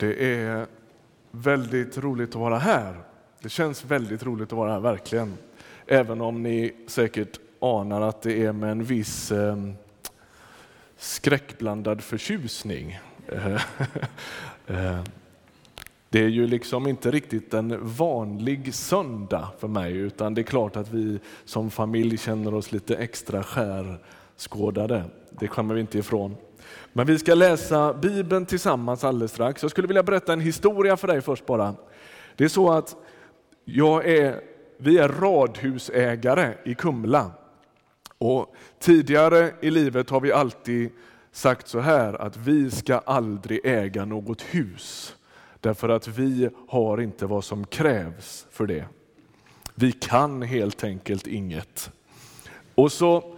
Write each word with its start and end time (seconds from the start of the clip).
Det 0.00 0.34
är 0.34 0.66
väldigt 1.30 1.98
roligt 1.98 2.28
att 2.28 2.34
vara 2.34 2.58
här. 2.58 2.94
Det 3.42 3.48
känns 3.48 3.84
väldigt 3.84 4.22
roligt 4.22 4.52
att 4.52 4.58
vara 4.58 4.72
här, 4.72 4.80
verkligen. 4.80 5.38
Även 5.86 6.20
om 6.20 6.42
ni 6.42 6.72
säkert 6.86 7.40
anar 7.60 8.00
att 8.00 8.22
det 8.22 8.44
är 8.44 8.52
med 8.52 8.70
en 8.70 8.84
viss 8.84 9.32
eh, 9.32 9.56
skräckblandad 10.96 12.02
förtjusning. 12.02 12.98
Ehm, 14.66 15.04
det 16.08 16.24
är 16.24 16.28
ju 16.28 16.46
liksom 16.46 16.86
inte 16.86 17.10
riktigt 17.10 17.54
en 17.54 17.88
vanlig 17.96 18.74
söndag 18.74 19.48
för 19.58 19.68
mig, 19.68 19.92
utan 19.96 20.34
det 20.34 20.40
är 20.40 20.42
klart 20.42 20.76
att 20.76 20.90
vi 20.90 21.18
som 21.44 21.70
familj 21.70 22.18
känner 22.18 22.54
oss 22.54 22.72
lite 22.72 22.96
extra 22.96 23.42
skärskådade. 23.42 25.04
Det 25.30 25.46
kommer 25.46 25.74
vi 25.74 25.80
inte 25.80 25.98
ifrån. 25.98 26.36
Men 26.92 27.06
vi 27.06 27.18
ska 27.18 27.34
läsa 27.34 27.94
Bibeln 27.94 28.46
tillsammans 28.46 29.04
alldeles 29.04 29.32
strax. 29.32 29.62
Jag 29.62 29.70
skulle 29.70 29.88
vilja 29.88 30.02
berätta 30.02 30.32
en 30.32 30.40
historia 30.40 30.96
för 30.96 31.08
dig 31.08 31.20
först 31.20 31.46
bara. 31.46 31.74
Det 32.36 32.44
är 32.44 32.48
så 32.48 32.72
att 32.72 32.96
jag 33.64 34.08
är, 34.08 34.40
vi 34.78 34.98
är 34.98 35.08
radhusägare 35.08 36.54
i 36.64 36.74
Kumla. 36.74 37.30
Och 38.18 38.54
tidigare 38.78 39.52
i 39.60 39.70
livet 39.70 40.10
har 40.10 40.20
vi 40.20 40.32
alltid 40.32 40.90
sagt 41.32 41.68
så 41.68 41.80
här 41.80 42.22
att 42.22 42.36
vi 42.36 42.70
ska 42.70 42.98
aldrig 42.98 43.60
äga 43.64 44.04
något 44.04 44.42
hus. 44.42 45.16
Därför 45.60 45.88
att 45.88 46.08
vi 46.08 46.50
har 46.68 47.00
inte 47.00 47.26
vad 47.26 47.44
som 47.44 47.66
krävs 47.66 48.46
för 48.50 48.66
det. 48.66 48.84
Vi 49.74 49.92
kan 49.92 50.42
helt 50.42 50.84
enkelt 50.84 51.26
inget. 51.26 51.90
Och 52.74 52.92
så 52.92 53.36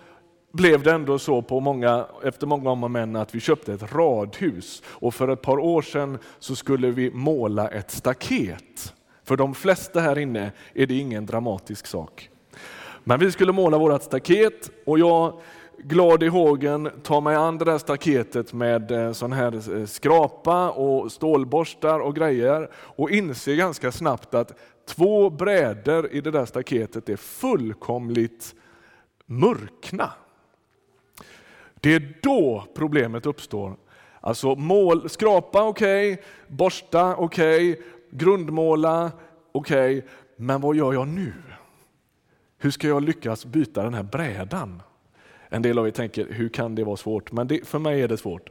blev 0.52 0.83
det 0.83 0.92
ändå 0.92 1.19
så 1.19 1.42
på 1.42 1.61
många, 1.61 2.06
efter 2.24 2.47
många 2.47 2.70
om 2.70 2.84
och 2.84 2.91
men 2.91 3.16
att 3.16 3.34
vi 3.34 3.41
köpte 3.41 3.73
ett 3.73 3.95
radhus. 3.95 4.83
Och 4.87 5.15
för 5.15 5.28
ett 5.28 5.42
par 5.42 5.59
år 5.59 5.83
sedan 5.83 6.19
så 6.38 6.56
skulle 6.56 6.91
vi 6.91 7.11
måla 7.11 7.69
ett 7.69 7.91
staket. 7.91 8.95
För 9.25 9.37
de 9.37 9.55
flesta 9.55 10.01
här 10.01 10.19
inne 10.19 10.53
är 10.75 10.86
det 10.86 10.95
ingen 10.95 11.27
dramatisk 11.27 11.86
sak. 11.86 12.28
Men 13.05 13.20
vi 13.20 13.33
skulle 13.33 13.53
måla 13.53 13.78
vårt 13.78 14.03
staket 14.03 14.70
och 14.86 14.98
jag 14.98 15.41
glad 15.78 16.23
i 16.23 16.28
hågen 16.28 16.91
tar 17.03 17.20
mig 17.20 17.36
an 17.36 17.58
det 17.58 17.64
där 17.64 17.78
staketet 17.78 18.53
med 18.53 18.91
eh, 18.91 19.12
sån 19.12 19.33
här 19.33 19.78
eh, 19.78 19.86
skrapa 19.86 20.70
och 20.70 21.12
stålborstar 21.12 22.00
och 22.00 22.17
grejer 22.17 22.70
och 22.75 23.11
inser 23.11 23.55
ganska 23.55 23.92
snabbt 23.92 24.34
att 24.34 24.58
två 24.89 25.30
brädor 25.30 26.08
i 26.12 26.20
det 26.20 26.30
där 26.30 26.45
staketet 26.45 27.08
är 27.08 27.17
fullkomligt 27.17 28.55
mörkna. 29.27 30.12
Det 31.83 31.94
är 31.94 32.14
då 32.22 32.64
problemet 32.75 33.27
uppstår. 33.27 33.77
Alltså 34.20 34.55
mål, 34.55 35.11
skrapa 35.11 35.64
okej, 35.64 36.12
okay, 36.12 36.24
borsta 36.48 37.16
okej, 37.16 37.72
okay, 37.72 37.84
grundmåla 38.11 39.12
okej, 39.52 39.98
okay, 39.98 40.11
men 40.36 40.61
vad 40.61 40.77
gör 40.77 40.92
jag 40.92 41.08
nu? 41.08 41.33
Hur 42.58 42.70
ska 42.70 42.89
jag 42.89 43.02
lyckas 43.02 43.44
byta 43.44 43.83
den 43.83 43.94
här 43.94 44.02
brädan? 44.02 44.83
En 45.48 45.62
del 45.62 45.78
av 45.78 45.86
er 45.86 45.91
tänker, 45.91 46.27
hur 46.30 46.48
kan 46.48 46.74
det 46.74 46.84
vara 46.84 46.97
svårt? 46.97 47.33
Men 47.33 47.47
det, 47.47 47.69
för 47.69 47.78
mig 47.78 48.02
är 48.02 48.08
det 48.08 48.17
svårt. 48.17 48.50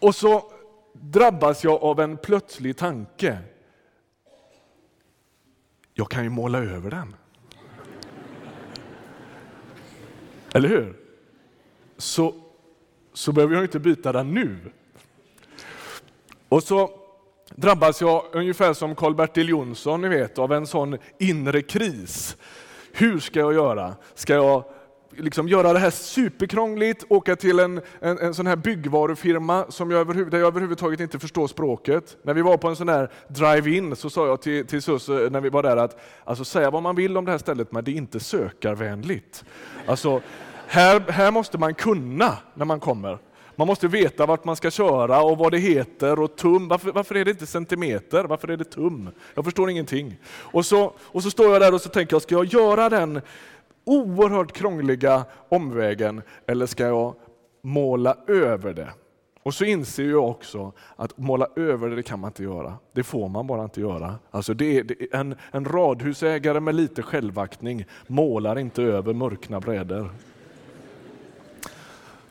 Och 0.00 0.14
så 0.14 0.52
drabbas 0.92 1.64
jag 1.64 1.82
av 1.82 2.00
en 2.00 2.16
plötslig 2.16 2.76
tanke. 2.76 3.38
Jag 5.94 6.10
kan 6.10 6.24
ju 6.24 6.30
måla 6.30 6.58
över 6.58 6.90
den. 6.90 7.16
Eller 10.54 10.68
hur? 10.68 11.02
Så, 12.02 12.34
så 13.12 13.32
behöver 13.32 13.54
jag 13.54 13.64
inte 13.64 13.78
byta 13.78 14.12
den 14.12 14.34
nu. 14.34 14.56
Och 16.48 16.62
så 16.62 16.90
drabbas 17.54 18.00
jag 18.00 18.24
ungefär 18.32 18.72
som 18.72 18.94
Karl-Bertil 18.94 19.48
Jonsson, 19.48 20.00
ni 20.00 20.08
vet, 20.08 20.38
av 20.38 20.52
en 20.52 20.66
sån 20.66 20.98
inre 21.18 21.62
kris. 21.62 22.36
Hur 22.92 23.18
ska 23.18 23.40
jag 23.40 23.54
göra? 23.54 23.94
Ska 24.14 24.34
jag 24.34 24.64
liksom 25.16 25.48
göra 25.48 25.72
det 25.72 25.78
här 25.78 25.90
superkrångligt, 25.90 27.04
åka 27.08 27.36
till 27.36 27.58
en, 27.58 27.80
en, 28.00 28.18
en 28.18 28.34
sån 28.34 28.46
här 28.46 28.56
byggvarufirma 28.56 29.66
som 29.68 29.90
jag 29.90 30.00
överhuvud, 30.00 30.30
där 30.30 30.38
jag 30.38 30.46
överhuvudtaget 30.46 31.00
inte 31.00 31.18
förstår 31.18 31.46
språket. 31.46 32.16
När 32.22 32.34
vi 32.34 32.42
var 32.42 32.56
på 32.56 32.68
en 32.68 32.76
sån 32.76 32.88
här 32.88 33.10
drive-in 33.28 33.96
så 33.96 34.10
sa 34.10 34.26
jag 34.26 34.42
till, 34.42 34.66
till 34.66 34.82
Sus 34.82 35.08
när 35.08 35.40
vi 35.40 35.48
var 35.48 35.62
där 35.62 35.76
att 35.76 36.00
alltså, 36.24 36.44
säga 36.44 36.70
vad 36.70 36.82
man 36.82 36.96
vill 36.96 37.16
om 37.16 37.24
det 37.24 37.30
här 37.30 37.38
stället 37.38 37.72
men 37.72 37.84
det 37.84 37.90
är 37.90 37.96
inte 37.96 38.20
sökarvänligt. 38.20 39.44
Alltså, 39.86 40.20
här, 40.72 41.00
här 41.10 41.30
måste 41.30 41.58
man 41.58 41.74
kunna 41.74 42.38
när 42.54 42.64
man 42.64 42.80
kommer. 42.80 43.18
Man 43.56 43.66
måste 43.66 43.88
veta 43.88 44.26
vart 44.26 44.44
man 44.44 44.56
ska 44.56 44.70
köra 44.70 45.22
och 45.22 45.38
vad 45.38 45.52
det 45.52 45.58
heter 45.58 46.18
och 46.20 46.36
tum. 46.36 46.68
Varför, 46.68 46.92
varför, 46.92 47.14
är 47.14 47.24
det 47.24 47.30
inte 47.30 47.46
centimeter? 47.46 48.24
Varför 48.24 48.48
är 48.48 48.56
det 48.56 48.64
tum? 48.64 49.10
Jag 49.34 49.44
förstår 49.44 49.70
ingenting. 49.70 50.16
Och 50.26 50.66
så, 50.66 50.92
och 51.00 51.22
så 51.22 51.30
står 51.30 51.52
jag 51.52 51.60
där 51.60 51.74
och 51.74 51.80
så 51.80 51.88
tänker 51.88 52.14
jag, 52.14 52.22
ska 52.22 52.34
jag 52.34 52.44
göra 52.44 52.88
den 52.88 53.20
oerhört 53.84 54.52
krångliga 54.52 55.24
omvägen 55.48 56.22
eller 56.46 56.66
ska 56.66 56.86
jag 56.86 57.14
måla 57.62 58.16
över 58.26 58.74
det? 58.74 58.88
Och 59.42 59.54
så 59.54 59.64
inser 59.64 60.10
jag 60.10 60.28
också 60.28 60.72
att 60.96 61.18
måla 61.18 61.46
över 61.56 61.88
det, 61.88 61.96
det 61.96 62.02
kan 62.02 62.20
man 62.20 62.28
inte 62.28 62.42
göra. 62.42 62.74
Det 62.92 63.02
får 63.02 63.28
man 63.28 63.46
bara 63.46 63.64
inte 63.64 63.80
göra. 63.80 64.14
Alltså 64.30 64.54
det 64.54 64.78
är, 64.78 64.84
det 64.84 65.02
är 65.02 65.16
en, 65.16 65.34
en 65.50 65.64
radhusägare 65.64 66.60
med 66.60 66.74
lite 66.74 67.02
självaktning 67.02 67.84
målar 68.06 68.58
inte 68.58 68.82
över 68.82 69.14
mörkna 69.14 69.60
brädor. 69.60 70.10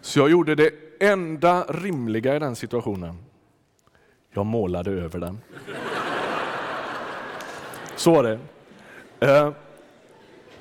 Så 0.01 0.19
jag 0.19 0.29
gjorde 0.31 0.55
det 0.55 0.71
enda 0.99 1.63
rimliga 1.63 2.35
i 2.35 2.39
den 2.39 2.55
situationen. 2.55 3.17
Jag 4.33 4.45
målade 4.45 4.91
över 4.91 5.19
den. 5.19 5.39
Så 7.95 8.11
var 8.11 8.23
det. 8.23 8.39
Eh, 9.19 9.51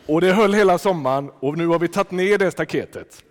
och 0.07 0.21
det 0.21 0.33
höll 0.33 0.55
hela 0.55 0.79
sommaren 0.79 1.31
och 1.41 1.59
nu 1.59 1.67
har 1.67 1.79
vi 1.79 1.89
tagit 1.89 2.11
ner 2.11 2.39
det 2.39 2.51
staketet. 2.51 3.25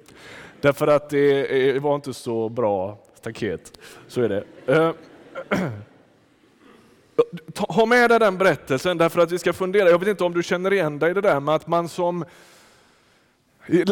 Därför 0.62 0.88
att 0.88 1.10
det 1.10 1.82
var 1.82 1.96
inte 1.96 2.14
så 2.14 2.50
bra 2.50 2.98
staket. 3.14 3.80
Så 4.08 4.22
är 4.22 4.30
det. 4.30 4.44
Eh, 4.66 4.92
ha 7.68 7.86
med 7.86 8.10
dig 8.10 8.20
den 8.20 8.38
berättelsen 8.38 8.98
därför 8.98 9.22
att 9.22 9.32
vi 9.32 9.40
ska 9.40 9.54
fundera. 9.54 9.90
Jag 9.90 10.00
vet 10.00 10.08
inte 10.08 10.24
om 10.24 10.34
du 10.34 10.44
känner 10.44 10.74
igen 10.74 11.00
dig 11.00 11.12
i 11.12 11.14
det 11.14 11.22
där 11.22 11.40
med 11.40 11.56
att 11.56 11.68
man 11.68 11.90
som 11.90 12.26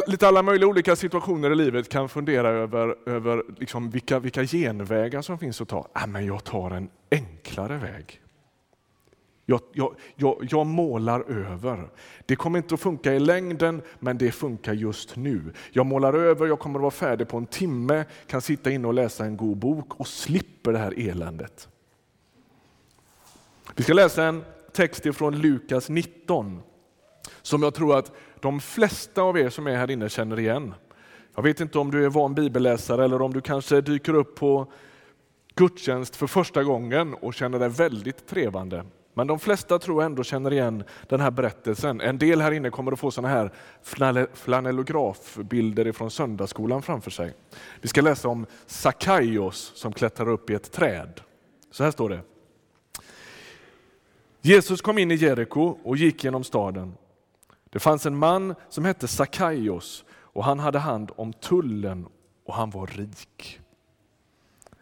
lite 0.08 0.28
alla 0.28 0.44
möjliga 0.44 0.68
olika 0.68 0.96
situationer 0.96 1.52
i 1.52 1.56
livet 1.56 1.90
kan 1.90 2.10
fundera 2.10 2.50
över, 2.50 2.96
över 3.06 3.44
liksom 3.58 3.90
vilka, 3.90 4.20
vilka 4.20 4.44
genvägar 4.44 5.22
som 5.22 5.40
finns 5.40 5.62
att 5.62 5.68
ta. 5.68 5.88
Ah, 5.94 6.08
men 6.08 6.26
jag 6.26 6.44
tar 6.44 6.72
en 6.72 6.90
enklare 7.12 7.78
väg. 7.78 8.22
Jag, 9.50 9.62
jag, 9.74 9.96
jag, 10.16 10.48
jag, 10.50 10.68
målar 10.68 11.32
över. 11.32 11.90
Det 12.26 12.36
kommer 12.36 12.58
inte 12.58 12.74
att 12.74 12.82
funka 12.82 13.14
i 13.14 13.20
längden, 13.20 13.82
men 14.00 14.18
det 14.18 14.32
funkar 14.32 14.74
just 14.74 15.16
nu. 15.16 15.42
Jag 15.72 15.86
målar 15.86 16.14
över, 16.14 16.48
jag 16.48 16.60
kommer 16.60 16.80
att 16.80 16.82
vara 16.82 16.92
färdig 16.92 17.28
på 17.28 17.38
en 17.38 17.46
timme, 17.46 18.06
kan 18.28 18.42
sitta 18.42 18.72
inne 18.72 18.88
och 18.88 18.94
läsa 18.94 19.26
en 19.26 19.38
god 19.38 19.58
bok 19.58 20.00
och 20.00 20.08
slipper 20.08 20.74
det 20.74 20.80
här 20.80 21.10
eländet. 21.10 21.68
Vi 23.76 23.84
ska 23.84 23.94
läsa 23.94 24.24
en 24.24 24.44
text 24.74 25.06
ifrån 25.06 25.42
Lukas 25.42 25.90
19 25.90 26.62
som 27.42 27.64
jag 27.64 27.74
tror 27.74 27.98
att 27.98 28.12
de 28.40 28.60
flesta 28.60 29.22
av 29.22 29.38
er 29.38 29.50
som 29.50 29.68
är 29.68 29.76
här 29.76 29.92
inne 29.92 30.10
känner 30.10 30.40
igen. 30.40 30.74
Jag 31.36 31.44
vet 31.44 31.60
inte 31.60 31.80
om 31.80 31.92
du 31.92 32.06
är 32.06 32.10
van 32.10 32.36
bibelläsare 32.36 33.06
eller 33.06 33.22
om 33.22 33.34
du 33.34 33.42
kanske 33.42 33.82
dyker 33.82 34.14
upp 34.14 34.36
på 34.36 34.72
gudstjänst 35.56 36.16
för 36.16 36.28
första 36.28 36.64
gången 36.64 37.14
och 37.14 37.34
känner 37.34 37.60
dig 37.60 37.70
väldigt 37.70 38.28
trevande. 38.28 38.86
Men 39.14 39.28
de 39.28 39.40
flesta 39.40 39.80
tror 39.80 40.02
jag 40.02 40.06
ändå 40.06 40.24
känner 40.24 40.54
igen 40.54 40.84
den 41.10 41.20
här 41.20 41.32
berättelsen. 41.32 42.02
En 42.02 42.18
del 42.18 42.42
här 42.42 42.52
inne 42.52 42.70
kommer 42.70 42.92
att 42.92 43.00
få 43.00 43.12
såna 43.12 43.28
här 43.28 43.52
flanellografbilder 44.34 45.92
från 45.92 46.12
söndagsskolan 46.12 46.82
framför 46.82 47.12
sig. 47.12 47.34
Vi 47.82 47.88
ska 47.88 48.02
läsa 48.02 48.28
om 48.28 48.46
Sakaios 48.66 49.72
som 49.76 49.94
klättrar 49.94 50.30
upp 50.30 50.50
i 50.50 50.54
ett 50.54 50.72
träd. 50.72 51.22
Så 51.72 51.84
här 51.84 51.92
står 51.92 52.10
det. 52.10 52.22
Jesus 54.42 54.82
kom 54.82 54.98
in 54.98 55.12
i 55.12 55.16
Jeriko 55.16 55.78
och 55.84 55.98
gick 55.98 56.24
genom 56.24 56.44
staden. 56.44 56.94
Det 57.70 57.80
fanns 57.80 58.06
en 58.06 58.18
man 58.18 58.56
som 58.70 58.86
hette 58.86 59.08
Sakaios 59.08 60.06
och 60.10 60.44
han 60.44 60.60
hade 60.60 60.80
hand 60.80 61.12
om 61.16 61.34
tullen 61.34 62.08
och 62.46 62.54
han 62.54 62.70
var 62.70 62.88
rik. 62.88 63.60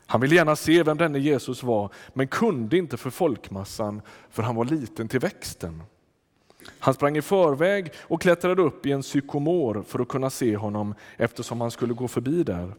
Han 0.08 0.22
ville 0.22 0.36
gärna 0.36 0.56
se 0.56 0.84
vem 0.84 0.98
denne 0.98 1.20
Jesus 1.20 1.64
var, 1.64 1.90
men 2.14 2.28
kunde 2.28 2.78
inte 2.78 2.98
för 2.98 3.10
folkmassan, 3.10 4.02
för 4.30 4.44
han 4.44 4.56
var 4.56 4.66
liten 4.66 5.08
till 5.08 5.20
växten. 5.20 5.84
Han 6.80 6.94
sprang 6.94 7.18
i 7.18 7.22
förväg 7.22 7.92
och 8.02 8.22
klättrade 8.22 8.62
upp 8.62 8.86
i 8.86 8.92
en 8.92 9.04
sykomor 9.04 9.84
för 9.88 10.00
att 10.00 10.08
kunna 10.08 10.30
se 10.30 10.58
honom 10.58 10.96
eftersom 11.18 11.62
han 11.62 11.72
skulle 11.72 11.94
gå 11.94 12.08
förbi 12.08 12.44
där. 12.44 12.76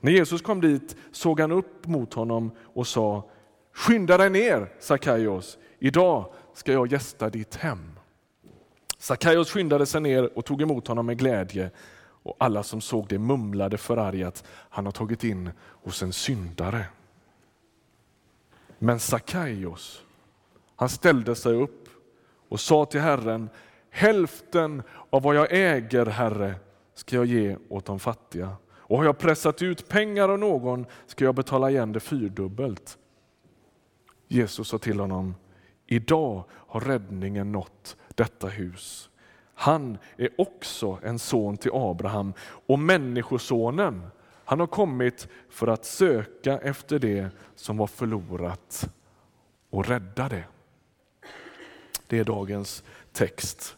När 0.00 0.12
Jesus 0.12 0.42
kom 0.42 0.60
dit 0.60 0.96
såg 1.12 1.40
han 1.40 1.52
upp 1.52 1.86
mot 1.86 2.14
honom 2.14 2.50
och 2.74 2.86
sa 2.86 3.30
Skynda 3.72 4.18
dig 4.18 4.30
ner, 4.30 4.72
Sakaios, 4.80 5.58
idag 5.78 6.32
ska 6.54 6.72
jag 6.72 6.92
gästa 6.92 7.30
ditt 7.30 7.54
hem. 7.56 7.89
Sakaios 9.00 9.50
skyndade 9.50 9.86
sig 9.86 10.00
ner 10.00 10.38
och 10.38 10.44
tog 10.44 10.62
emot 10.62 10.86
honom 10.88 11.06
med 11.06 11.18
glädje 11.18 11.70
och 12.22 12.36
alla 12.38 12.62
som 12.62 12.80
såg 12.80 13.08
det 13.08 13.18
mumlade 13.18 13.78
förargat, 13.78 14.44
han 14.46 14.84
har 14.84 14.92
tagit 14.92 15.24
in 15.24 15.50
hos 15.60 16.02
en 16.02 16.12
syndare. 16.12 16.84
Men 18.78 19.00
Sakaios, 19.00 20.02
han 20.76 20.88
ställde 20.88 21.34
sig 21.34 21.54
upp 21.54 21.88
och 22.48 22.60
sa 22.60 22.84
till 22.84 23.00
Herren, 23.00 23.50
hälften 23.90 24.82
av 25.10 25.22
vad 25.22 25.36
jag 25.36 25.46
äger, 25.50 26.06
Herre, 26.06 26.54
ska 26.94 27.16
jag 27.16 27.26
ge 27.26 27.56
åt 27.68 27.84
de 27.84 27.98
fattiga. 27.98 28.56
Och 28.66 28.98
har 28.98 29.04
jag 29.04 29.18
pressat 29.18 29.62
ut 29.62 29.88
pengar 29.88 30.28
av 30.28 30.38
någon 30.38 30.86
ska 31.06 31.24
jag 31.24 31.34
betala 31.34 31.70
igen 31.70 31.92
det 31.92 32.00
fyrdubbelt. 32.00 32.98
Jesus 34.28 34.68
sa 34.68 34.78
till 34.78 35.00
honom, 35.00 35.34
idag 35.86 36.44
har 36.50 36.80
räddningen 36.80 37.52
nått 37.52 37.96
detta 38.20 38.46
hus. 38.46 39.10
Han 39.54 39.98
är 40.16 40.28
också 40.38 40.98
en 41.02 41.18
son 41.18 41.56
till 41.56 41.70
Abraham 41.74 42.32
och 42.66 42.78
Människosonen, 42.78 44.02
han 44.44 44.60
har 44.60 44.66
kommit 44.66 45.28
för 45.48 45.66
att 45.66 45.84
söka 45.84 46.58
efter 46.58 46.98
det 46.98 47.28
som 47.54 47.76
var 47.76 47.86
förlorat 47.86 48.88
och 49.70 49.88
rädda 49.88 50.28
det. 50.28 50.44
Det 52.06 52.18
är 52.18 52.24
dagens 52.24 52.84
text. 53.12 53.76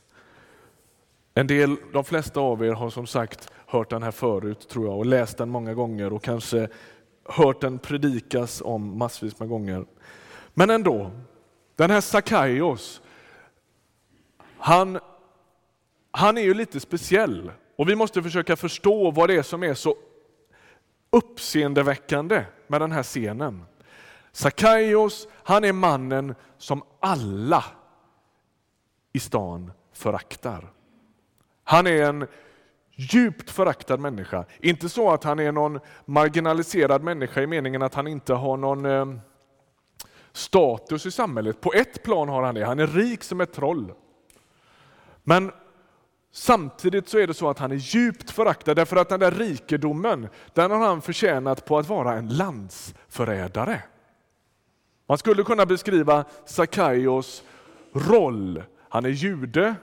En 1.35 1.47
del, 1.47 1.77
de 1.93 2.05
flesta 2.05 2.41
av 2.41 2.65
er 2.65 2.73
har 2.73 2.91
som 2.91 3.07
sagt 3.07 3.53
hört 3.67 3.91
den 3.91 4.03
här 4.03 4.11
förut 4.11 4.69
tror 4.69 4.87
jag 4.87 4.99
och 4.99 5.07
läst 5.07 5.39
den 5.39 5.49
många 5.49 5.75
gånger 5.75 6.13
och 6.13 6.23
kanske 6.23 6.69
hört 7.25 7.61
den 7.61 7.79
predikas 7.79 8.63
om 8.65 8.99
massvis 8.99 9.39
med 9.39 9.49
gånger. 9.49 9.85
Men 10.55 10.71
ändå, 10.71 11.11
den 11.77 11.91
här 11.91 12.01
Sakaios, 12.01 13.03
han, 14.63 14.99
han 16.11 16.39
är 16.39 16.43
ju 16.43 16.55
lite 16.55 16.81
speciell 16.81 17.53
och 17.77 17.89
vi 17.89 17.97
måste 17.97 18.23
försöka 18.23 18.57
förstå 18.57 19.11
vad 19.11 19.29
det 19.29 19.37
är 19.37 19.43
som 19.43 19.63
är 19.63 19.75
så 19.75 19.97
uppseendeväckande 21.11 22.45
med 22.67 22.81
den 22.81 22.93
här 22.93 23.03
scenen. 23.03 23.65
Sakaios, 24.33 25.29
han 25.33 25.65
är 25.65 25.73
mannen 25.73 26.35
som 26.59 26.83
alla 27.01 27.65
i 29.13 29.19
stan 29.19 29.73
föraktar. 29.93 30.73
Han 31.65 31.87
är 31.87 32.03
en 32.03 32.27
djupt 32.95 33.51
föraktad 33.51 33.97
människa. 33.97 34.45
Inte 34.61 34.89
så 34.89 35.11
att 35.11 35.25
han 35.25 35.41
är 35.41 35.53
någon 35.53 35.81
marginaliserad 36.05 37.03
människa 37.03 37.43
i 37.43 37.47
meningen 37.47 37.83
att 37.83 37.95
han 37.95 38.07
inte 38.07 38.35
har 38.35 38.57
någon 38.57 38.87
eh, 38.87 39.07
status 40.33 41.07
i 41.07 41.11
samhället. 41.11 41.61
På 41.61 41.73
ett 41.73 42.03
plan 42.03 42.29
har 42.29 42.43
han 42.43 42.55
det, 42.55 42.65
han 42.65 42.79
är 42.79 42.87
rik 42.87 43.25
som 43.25 43.41
ett 43.41 43.53
troll. 43.53 43.93
Men 45.25 45.53
samtidigt 46.33 47.09
så 47.09 47.19
är 47.19 47.27
det 47.27 47.35
så 47.35 47.51
att 47.51 47.59
han 47.59 47.73
är 47.73 47.77
djupt 47.77 48.31
föraktad 48.31 48.75
därför 48.75 48.97
att 48.97 49.09
den 49.09 49.21
där 49.21 49.31
rikedomen, 49.31 50.29
den 50.55 50.71
har 50.71 50.79
han 50.79 51.03
förtjänat 51.03 51.65
på 51.65 51.79
att 51.79 51.89
vara 51.89 52.15
en 52.15 52.29
landsförrädare. 52.29 53.83
Man 55.07 55.19
skulle 55.19 55.43
kunna 55.43 55.67
beskriva 55.67 56.25
Sakaios 56.47 57.43
roll. 57.93 58.63
Han 58.89 59.05
är 59.05 59.09
jude, 59.09 59.75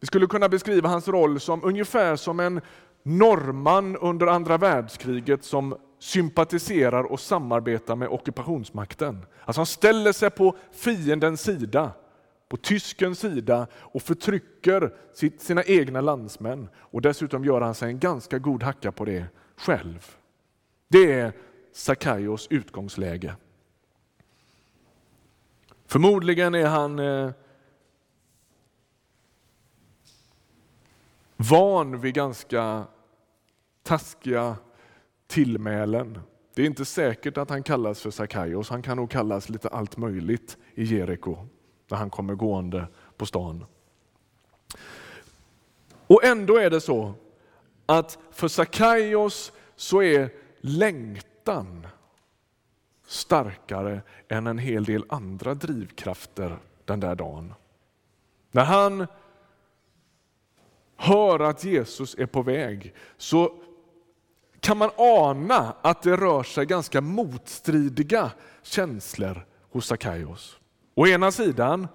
vi 0.00 0.06
skulle 0.06 0.26
kunna 0.26 0.48
beskriva 0.48 0.88
hans 0.88 1.08
roll 1.08 1.40
som 1.40 1.64
ungefär 1.64 2.16
som 2.16 2.40
en 2.40 2.60
norrman 3.02 3.96
under 3.96 4.26
andra 4.26 4.58
världskriget 4.58 5.44
som 5.44 5.76
sympatiserar 5.98 7.04
och 7.04 7.20
samarbetar 7.20 7.96
med 7.96 8.08
ockupationsmakten. 8.08 9.26
Alltså 9.44 9.60
han 9.60 9.66
ställer 9.66 10.12
sig 10.12 10.30
på 10.30 10.56
fiendens 10.72 11.40
sida, 11.40 11.92
på 12.48 12.56
tyskens 12.56 13.18
sida 13.18 13.66
och 13.74 14.02
förtrycker 14.02 14.94
sina 15.38 15.62
egna 15.64 16.00
landsmän. 16.00 16.68
Och 16.76 17.02
dessutom 17.02 17.44
gör 17.44 17.60
han 17.60 17.74
sig 17.74 17.88
en 17.88 17.98
ganska 17.98 18.38
god 18.38 18.62
hacka 18.62 18.92
på 18.92 19.04
det 19.04 19.26
själv. 19.56 20.16
Det 20.88 21.12
är 21.12 21.32
Sakaios 21.72 22.46
utgångsläge. 22.50 23.36
Förmodligen 25.86 26.54
är 26.54 26.66
han 26.66 26.98
eh, 26.98 27.30
van 31.36 32.00
vid 32.00 32.14
ganska 32.14 32.86
taskiga 33.82 34.56
tillmälen. 35.26 36.18
Det 36.54 36.62
är 36.62 36.66
inte 36.66 36.84
säkert 36.84 37.36
att 37.36 37.50
han 37.50 37.62
kallas 37.62 38.00
för 38.00 38.10
Sakaios, 38.10 38.70
han 38.70 38.82
kan 38.82 38.96
nog 38.96 39.10
kallas 39.10 39.48
lite 39.48 39.68
allt 39.68 39.96
möjligt 39.96 40.58
i 40.74 40.84
Jeriko 40.84 41.48
när 41.88 41.98
han 41.98 42.10
kommer 42.10 42.34
gående 42.34 42.86
på 43.16 43.26
stan. 43.26 43.66
Och 46.06 46.24
ändå 46.24 46.56
är 46.56 46.70
det 46.70 46.80
så 46.80 47.14
att 47.86 48.18
för 48.30 48.48
Sakaios 48.48 49.52
så 49.76 50.02
är 50.02 50.30
längtan 50.60 51.86
starkare 53.06 54.00
än 54.28 54.46
en 54.46 54.58
hel 54.58 54.84
del 54.84 55.04
andra 55.08 55.54
drivkrafter 55.54 56.58
den 56.84 57.00
där 57.00 57.14
dagen. 57.14 57.54
När 58.50 58.64
han 58.64 59.06
hör 60.96 61.40
att 61.40 61.64
Jesus 61.64 62.14
är 62.14 62.26
på 62.26 62.42
väg 62.42 62.94
så 63.16 63.52
kan 64.60 64.78
man 64.78 64.90
ana 64.96 65.74
att 65.82 66.02
det 66.02 66.16
rör 66.16 66.42
sig 66.42 66.66
ganska 66.66 67.00
motstridiga 67.00 68.30
känslor 68.62 69.46
hos 69.70 69.86
Sackaios. 69.86 70.58
Å 70.96 71.06
ena 71.06 71.30
sidan 71.32 71.88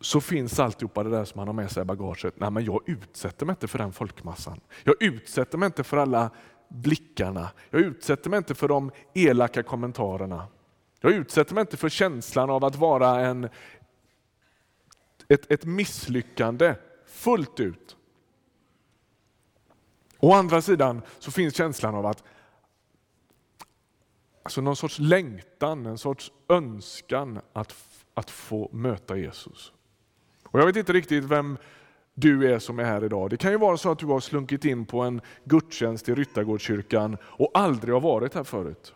så 0.00 0.20
finns 0.20 0.60
alltihopa 0.60 1.02
det 1.02 1.10
där 1.10 1.24
som 1.24 1.38
han 1.38 1.48
har 1.48 1.52
med 1.52 1.70
sig 1.70 1.82
i 1.82 1.84
bagaget. 1.84 2.34
Nej, 2.36 2.50
men 2.50 2.64
jag 2.64 2.88
utsätter 2.88 3.46
mig 3.46 3.52
inte 3.52 3.68
för 3.68 3.78
den 3.78 3.92
folkmassan. 3.92 4.60
Jag 4.84 5.02
utsätter 5.02 5.58
mig 5.58 5.66
inte 5.66 5.84
för 5.84 5.96
alla 5.96 6.30
blickarna. 6.68 7.50
Jag 7.70 7.80
utsätter 7.80 8.30
mig 8.30 8.36
inte 8.36 8.54
för 8.54 8.68
de 8.68 8.90
elaka 9.14 9.62
kommentarerna. 9.62 10.46
Jag 11.00 11.12
utsätter 11.12 11.54
mig 11.54 11.60
inte 11.60 11.76
för 11.76 11.88
känslan 11.88 12.50
av 12.50 12.64
att 12.64 12.76
vara 12.76 13.20
en, 13.20 13.48
ett, 15.28 15.52
ett 15.52 15.64
misslyckande 15.64 16.74
fullt 17.06 17.60
ut. 17.60 17.96
Å 20.18 20.32
andra 20.32 20.62
sidan 20.62 21.02
så 21.18 21.30
finns 21.30 21.56
känslan 21.56 21.94
av 21.94 22.06
att 22.06 22.24
alltså 24.44 24.60
någon 24.60 24.76
sorts 24.76 24.98
längtan, 24.98 25.86
en 25.86 25.98
sorts 25.98 26.32
önskan 26.48 27.40
att, 27.52 27.74
att 28.14 28.30
få 28.30 28.68
möta 28.72 29.16
Jesus. 29.16 29.72
Och 30.44 30.60
Jag 30.60 30.66
vet 30.66 30.76
inte 30.76 30.92
riktigt 30.92 31.24
vem 31.24 31.58
du 32.14 32.52
är 32.52 32.58
som 32.58 32.78
är 32.78 32.84
här 32.84 33.04
idag. 33.04 33.30
Det 33.30 33.36
kan 33.36 33.50
ju 33.50 33.58
vara 33.58 33.76
så 33.76 33.90
att 33.90 33.98
du 33.98 34.06
har 34.06 34.20
slunkit 34.20 34.64
in 34.64 34.86
på 34.86 35.00
en 35.00 35.20
gudstjänst 35.44 36.08
i 36.08 36.14
Ryttargårdskyrkan 36.14 37.16
och 37.22 37.50
aldrig 37.54 37.94
har 37.94 38.00
varit 38.00 38.34
här 38.34 38.44
förut. 38.44 38.94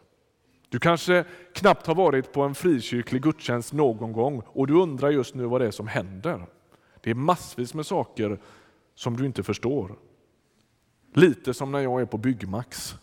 Du 0.69 0.79
kanske 0.79 1.25
knappt 1.55 1.87
har 1.87 1.95
varit 1.95 2.33
på 2.33 2.43
en 2.43 2.55
frikyrklig 2.55 3.23
gudstjänst 3.23 3.73
någon 3.73 4.12
gång 4.12 4.43
och 4.47 4.67
du 4.67 4.75
undrar 4.75 5.11
just 5.11 5.35
nu 5.35 5.45
vad 5.45 5.61
det 5.61 5.67
är 5.67 5.71
som 5.71 5.87
händer. 5.87 6.47
Det 7.00 7.11
är 7.11 7.14
massvis 7.14 7.75
med 7.75 7.87
saker 7.87 8.40
som 8.95 9.17
du 9.17 9.26
inte 9.26 9.43
förstår. 9.43 9.99
Lite 11.14 11.55
som 11.55 11.73
när 11.73 11.81
jag 11.81 12.00
är 12.00 12.07
på 12.07 12.19
Byggmax. 12.19 12.97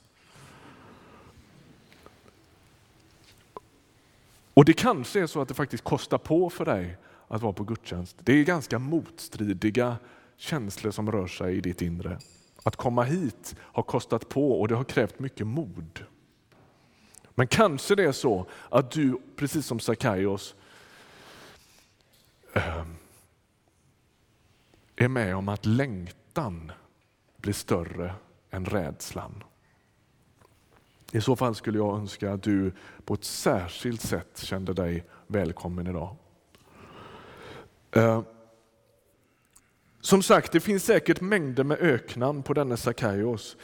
Och 4.56 4.66
det 4.66 4.74
kanske 4.74 5.22
är 5.22 5.28
så 5.28 5.42
att 5.42 5.48
det 5.48 5.54
faktiskt 5.54 5.84
kostar 5.84 6.18
på 6.18 6.50
för 6.50 6.66
dig 6.66 6.98
att 7.28 7.42
vara 7.42 7.54
på 7.54 7.64
gudstjänst. 7.64 8.18
Det 8.20 8.34
är 8.34 8.44
ganska 8.44 8.80
motstridiga 8.80 9.98
känslor 10.38 10.92
som 10.92 11.12
rör 11.12 11.28
sig 11.28 11.58
i 11.58 11.62
ditt 11.62 11.82
inre. 11.82 12.20
Att 12.64 12.76
komma 12.76 13.04
hit 13.04 13.56
har 13.60 13.84
kostat 13.84 14.30
på 14.30 14.62
och 14.62 14.68
det 14.68 14.76
har 14.76 14.84
krävt 14.84 15.20
mycket 15.20 15.48
mod. 15.48 16.06
Men 17.30 17.48
kanske 17.48 17.96
det 17.96 18.04
är 18.04 18.12
så 18.12 18.46
att 18.70 18.92
du, 18.92 19.22
precis 19.36 19.66
som 19.66 19.80
Sakaios, 19.80 20.56
ehm, 22.54 22.96
är 24.96 25.08
med 25.08 25.36
om 25.36 25.50
att 25.50 25.66
längtan 25.66 26.72
blir 27.38 27.54
större 27.54 28.14
än 28.52 28.66
rädslan. 28.66 29.44
I 31.15 31.22
så 31.22 31.36
fall 31.36 31.55
skulle 31.55 31.77
jag 31.77 31.98
önska 31.98 32.31
att 32.31 32.43
du 32.43 32.72
på 33.05 33.13
ett 33.13 33.24
särskilt 33.24 34.01
sätt 34.01 34.39
kände 34.43 34.74
dig 34.74 35.05
välkommen 35.27 35.88
idag. 35.88 36.15
Eh, 37.91 38.22
som 40.01 40.24
sagt, 40.24 40.51
det 40.51 40.60
finns 40.60 40.86
säkert 40.86 41.22
mängder 41.22 41.63
med 41.63 41.79
öknamn 41.79 42.43
på 42.43 42.53
denne 42.53 42.77
Sackaios. 42.77 43.57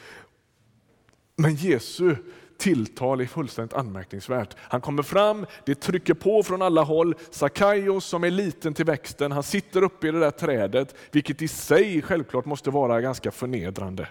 Men 1.36 1.54
Jesu 1.54 2.16
tilltal 2.58 3.20
är 3.20 3.26
fullständigt 3.26 3.74
anmärkningsvärt. 3.74 4.56
Han 4.58 4.80
kommer 4.80 5.02
fram, 5.02 5.46
det 5.66 5.74
trycker 5.74 6.14
på 6.14 6.42
från 6.42 6.62
alla 6.62 6.82
håll. 6.82 7.14
Sackaios 7.30 8.04
som 8.04 8.24
är 8.24 8.30
liten 8.30 8.74
till 8.74 8.86
växten, 8.86 9.32
han 9.32 9.42
sitter 9.42 9.82
uppe 9.82 10.08
i 10.08 10.10
det 10.10 10.20
där 10.20 10.30
trädet, 10.30 10.94
vilket 11.10 11.42
i 11.42 11.48
sig 11.48 12.02
självklart 12.02 12.44
måste 12.44 12.70
vara 12.70 13.00
ganska 13.00 13.30
förnedrande. 13.30 14.08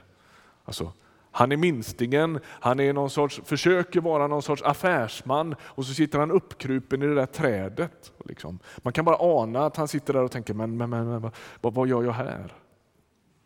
Alltså, 0.65 0.93
han 1.31 1.51
är 1.51 1.57
minstingen, 1.57 2.39
han 2.45 2.79
är 2.79 2.93
någon 2.93 3.09
sorts, 3.09 3.41
försöker 3.45 4.01
vara 4.01 4.27
någon 4.27 4.41
sorts 4.41 4.61
affärsman 4.61 5.55
och 5.61 5.85
så 5.85 5.93
sitter 5.93 6.19
han 6.19 6.31
uppkrupen 6.31 7.03
i 7.03 7.07
det 7.07 7.15
där 7.15 7.25
trädet. 7.25 8.11
Liksom. 8.25 8.59
Man 8.77 8.93
kan 8.93 9.05
bara 9.05 9.17
ana 9.19 9.65
att 9.65 9.77
han 9.77 9.87
sitter 9.87 10.13
där 10.13 10.23
och 10.23 10.31
tänker, 10.31 10.53
men, 10.53 10.77
men, 10.77 10.89
men 10.89 11.31
vad, 11.61 11.73
vad 11.73 11.87
gör 11.87 12.03
jag 12.03 12.11
här? 12.11 12.53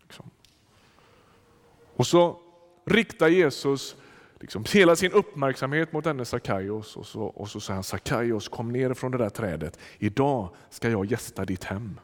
Liksom. 0.01 0.29
Och 1.95 2.07
så 2.07 2.39
riktar 2.85 3.27
Jesus 3.27 3.95
liksom 4.39 4.65
hela 4.73 4.95
sin 4.95 5.11
uppmärksamhet 5.11 5.93
mot 5.93 6.03
denne 6.03 6.25
Sackaios 6.25 6.97
och 6.97 7.05
så, 7.05 7.21
och 7.21 7.49
så 7.49 7.59
säger 7.59 7.75
han 7.75 7.83
Sackaios 7.83 8.47
kom 8.47 8.71
ner 8.71 8.93
från 8.93 9.11
det 9.11 9.17
där 9.17 9.29
trädet. 9.29 9.79
Idag 9.97 10.49
ska 10.69 10.89
jag 10.89 11.05
gästa 11.05 11.45
ditt 11.45 11.63
hem. 11.63 11.99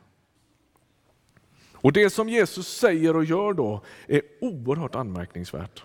Och 1.81 1.93
Det 1.93 2.09
som 2.09 2.29
Jesus 2.29 2.67
säger 2.67 3.15
och 3.15 3.25
gör 3.25 3.53
då 3.53 3.81
är 4.07 4.21
oerhört 4.41 4.95
anmärkningsvärt. 4.95 5.83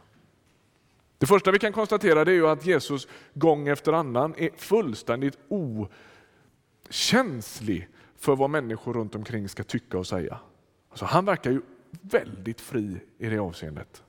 Det 1.18 1.26
första 1.26 1.50
vi 1.50 1.58
kan 1.58 1.72
konstatera 1.72 2.20
är 2.20 2.30
ju 2.30 2.48
att 2.48 2.66
Jesus 2.66 3.08
gång 3.34 3.68
efter 3.68 3.92
annan 3.92 4.34
är 4.36 4.50
fullständigt 4.56 5.38
okänslig 6.88 7.88
för 8.16 8.36
vad 8.36 8.50
människor 8.50 8.94
runt 8.94 9.14
omkring 9.14 9.48
ska 9.48 9.64
tycka 9.64 9.98
och 9.98 10.06
säga. 10.06 10.38
Alltså 10.90 11.04
han 11.04 11.24
verkar 11.24 11.50
ju 11.50 11.60
väldigt 11.90 12.60
fri 12.60 13.00
i 13.18 13.28
det 13.28 13.38
avseendet. 13.38 14.02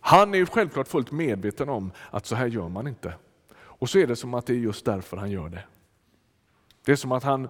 Han 0.00 0.34
är 0.34 0.38
ju 0.38 0.46
självklart 0.46 0.88
fullt 0.88 1.12
medveten 1.12 1.68
om 1.68 1.92
att 2.10 2.26
så 2.26 2.34
här 2.34 2.46
gör 2.46 2.68
man 2.68 2.86
inte. 2.86 3.14
Och 3.54 3.90
så 3.90 3.98
är 3.98 4.06
det 4.06 4.16
som 4.16 4.34
att 4.34 4.46
det 4.46 4.52
är 4.52 4.58
just 4.58 4.84
därför 4.84 5.16
han 5.16 5.30
gör 5.30 5.48
det. 5.48 5.64
Det 6.84 6.92
är 6.92 6.96
som 6.96 7.12
att 7.12 7.22
han 7.22 7.48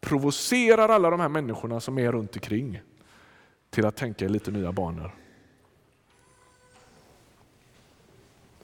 provocerar 0.00 0.88
alla 0.88 1.10
de 1.10 1.20
här 1.20 1.28
människorna 1.28 1.80
som 1.80 1.98
är 1.98 2.12
runt 2.12 2.36
omkring 2.36 2.80
till 3.70 3.86
att 3.86 3.96
tänka 3.96 4.24
i 4.24 4.28
lite 4.28 4.50
nya 4.50 4.72
banor. 4.72 5.14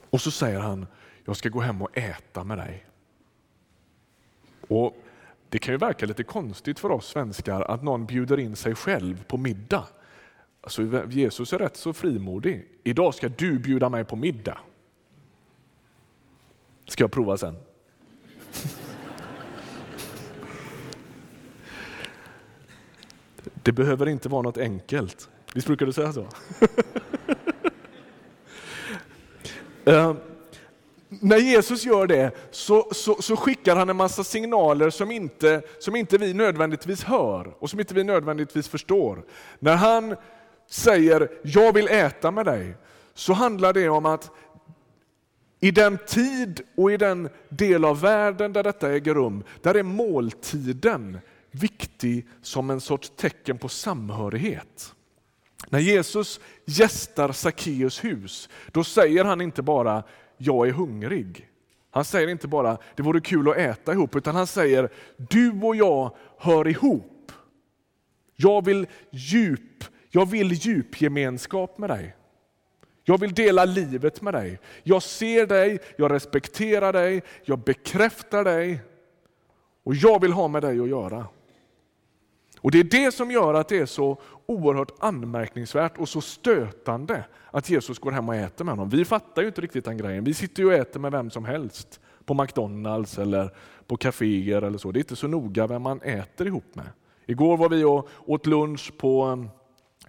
Och 0.09 0.21
så 0.21 0.31
säger 0.31 0.59
han, 0.59 0.87
jag 1.25 1.37
ska 1.37 1.49
gå 1.49 1.59
hem 1.59 1.81
och 1.81 1.97
äta 1.97 2.43
med 2.43 2.57
dig. 2.57 2.85
Och 4.67 4.97
Det 5.49 5.59
kan 5.59 5.73
ju 5.73 5.77
verka 5.77 6.05
lite 6.05 6.23
konstigt 6.23 6.79
för 6.79 6.91
oss 6.91 7.07
svenskar 7.07 7.61
att 7.61 7.83
någon 7.83 8.05
bjuder 8.05 8.39
in 8.39 8.55
sig 8.55 8.75
själv 8.75 9.23
på 9.23 9.37
middag. 9.37 9.87
Alltså, 10.61 11.07
Jesus 11.09 11.53
är 11.53 11.59
rätt 11.59 11.77
så 11.77 11.93
frimodig. 11.93 12.67
Idag 12.83 13.15
ska 13.15 13.29
du 13.29 13.59
bjuda 13.59 13.89
mig 13.89 14.05
på 14.05 14.15
middag. 14.15 14.57
Ska 16.87 17.03
jag 17.03 17.11
prova 17.11 17.37
sen. 17.37 17.55
Det 23.65 23.71
behöver 23.71 24.07
inte 24.07 24.29
vara 24.29 24.41
något 24.41 24.57
enkelt. 24.57 25.29
Visst 25.53 25.67
brukar 25.67 25.85
du 25.85 25.93
säga 25.93 26.13
så? 26.13 26.21
uh, 26.21 26.27
när 31.09 31.37
Jesus 31.37 31.85
gör 31.85 32.07
det 32.07 32.31
så, 32.51 32.87
så, 32.91 33.21
så, 33.21 33.35
skickar 33.35 33.75
han 33.75 33.89
en 33.89 33.95
massa 33.95 34.23
signaler 34.23 34.89
som 34.89 35.11
inte, 35.11 35.61
som 35.79 35.95
inte 35.95 36.17
vi 36.17 36.33
nödvändigtvis 36.33 37.03
hör 37.03 37.53
och 37.59 37.69
som 37.69 37.79
inte 37.79 37.93
vi 37.93 38.03
nödvändigtvis 38.03 38.67
förstår. 38.67 39.23
När 39.59 39.75
han 39.75 40.15
säger 40.69 41.29
jag 41.43 41.73
vill 41.73 41.87
äta 41.87 42.31
med 42.31 42.45
dig 42.45 42.75
så 43.13 43.33
handlar 43.33 43.73
det 43.73 43.89
om 43.89 44.05
att 44.05 44.31
i 45.59 45.71
den 45.71 45.97
tid 46.07 46.61
och 46.77 46.91
i 46.91 46.97
den 46.97 47.29
del 47.49 47.85
av 47.85 48.01
världen 48.01 48.53
där 48.53 48.63
detta 48.63 48.91
äger 48.91 49.13
rum, 49.13 49.43
där 49.61 49.75
är 49.75 49.83
måltiden 49.83 51.19
viktig 51.59 52.27
som 52.41 52.69
en 52.69 52.81
sorts 52.81 53.11
tecken 53.15 53.57
på 53.57 53.69
samhörighet. 53.69 54.95
När 55.69 55.79
Jesus 55.79 56.39
gästar 56.65 57.31
Sackeus 57.31 58.03
hus, 58.03 58.49
då 58.71 58.83
säger 58.83 59.25
han 59.25 59.41
inte 59.41 59.61
bara 59.61 60.03
jag 60.37 60.67
är 60.67 60.71
hungrig. 60.71 61.49
Han 61.91 62.05
säger 62.05 62.27
inte 62.27 62.47
bara 62.47 62.77
det 62.95 63.03
vore 63.03 63.21
kul 63.21 63.49
att 63.49 63.57
äta 63.57 63.93
ihop, 63.93 64.15
utan 64.15 64.35
han 64.35 64.47
säger 64.47 64.89
du 65.17 65.61
och 65.61 65.75
jag 65.75 66.15
hör 66.37 66.67
ihop. 66.67 67.31
Jag 68.35 68.65
vill 68.65 68.87
djup, 69.11 69.83
jag 70.09 70.29
vill 70.29 70.51
djupgemenskap 70.53 71.77
med 71.77 71.89
dig. 71.89 72.15
Jag 73.03 73.19
vill 73.19 73.33
dela 73.33 73.65
livet 73.65 74.21
med 74.21 74.33
dig. 74.33 74.59
Jag 74.83 75.03
ser 75.03 75.47
dig, 75.47 75.79
jag 75.97 76.11
respekterar 76.11 76.93
dig, 76.93 77.23
jag 77.43 77.59
bekräftar 77.59 78.43
dig 78.43 78.81
och 79.83 79.95
jag 79.95 80.21
vill 80.21 80.31
ha 80.31 80.47
med 80.47 80.61
dig 80.61 80.79
att 80.79 80.89
göra. 80.89 81.27
Och 82.61 82.71
Det 82.71 82.79
är 82.79 82.83
det 82.83 83.11
som 83.11 83.31
gör 83.31 83.53
att 83.53 83.67
det 83.67 83.79
är 83.79 83.85
så 83.85 84.21
oerhört 84.45 84.91
anmärkningsvärt 84.99 85.97
och 85.97 86.09
så 86.09 86.21
stötande 86.21 87.25
att 87.51 87.69
Jesus 87.69 87.99
går 87.99 88.11
hem 88.11 88.29
och 88.29 88.35
äter 88.35 88.65
med 88.65 88.71
honom. 88.71 88.89
Vi 88.89 89.05
fattar 89.05 89.41
ju 89.41 89.47
inte 89.47 89.61
riktigt 89.61 89.85
den 89.85 89.97
grejen. 89.97 90.23
Vi 90.23 90.33
sitter 90.33 90.63
ju 90.63 90.67
och 90.67 90.73
äter 90.73 90.99
med 90.99 91.11
vem 91.11 91.29
som 91.29 91.45
helst 91.45 91.99
på 92.25 92.33
McDonalds 92.33 93.17
eller 93.17 93.51
på 93.87 93.97
kaféer 93.97 94.61
eller 94.61 94.77
så. 94.77 94.91
Det 94.91 94.97
är 94.97 95.01
inte 95.01 95.15
så 95.15 95.27
noga 95.27 95.67
vem 95.67 95.81
man 95.81 96.01
äter 96.01 96.47
ihop 96.47 96.75
med. 96.75 96.87
Igår 97.25 97.57
var 97.57 97.69
vi 97.69 97.83
och 97.83 98.09
åt 98.25 98.45
lunch 98.45 98.93
på 98.97 99.25
um, 99.25 99.49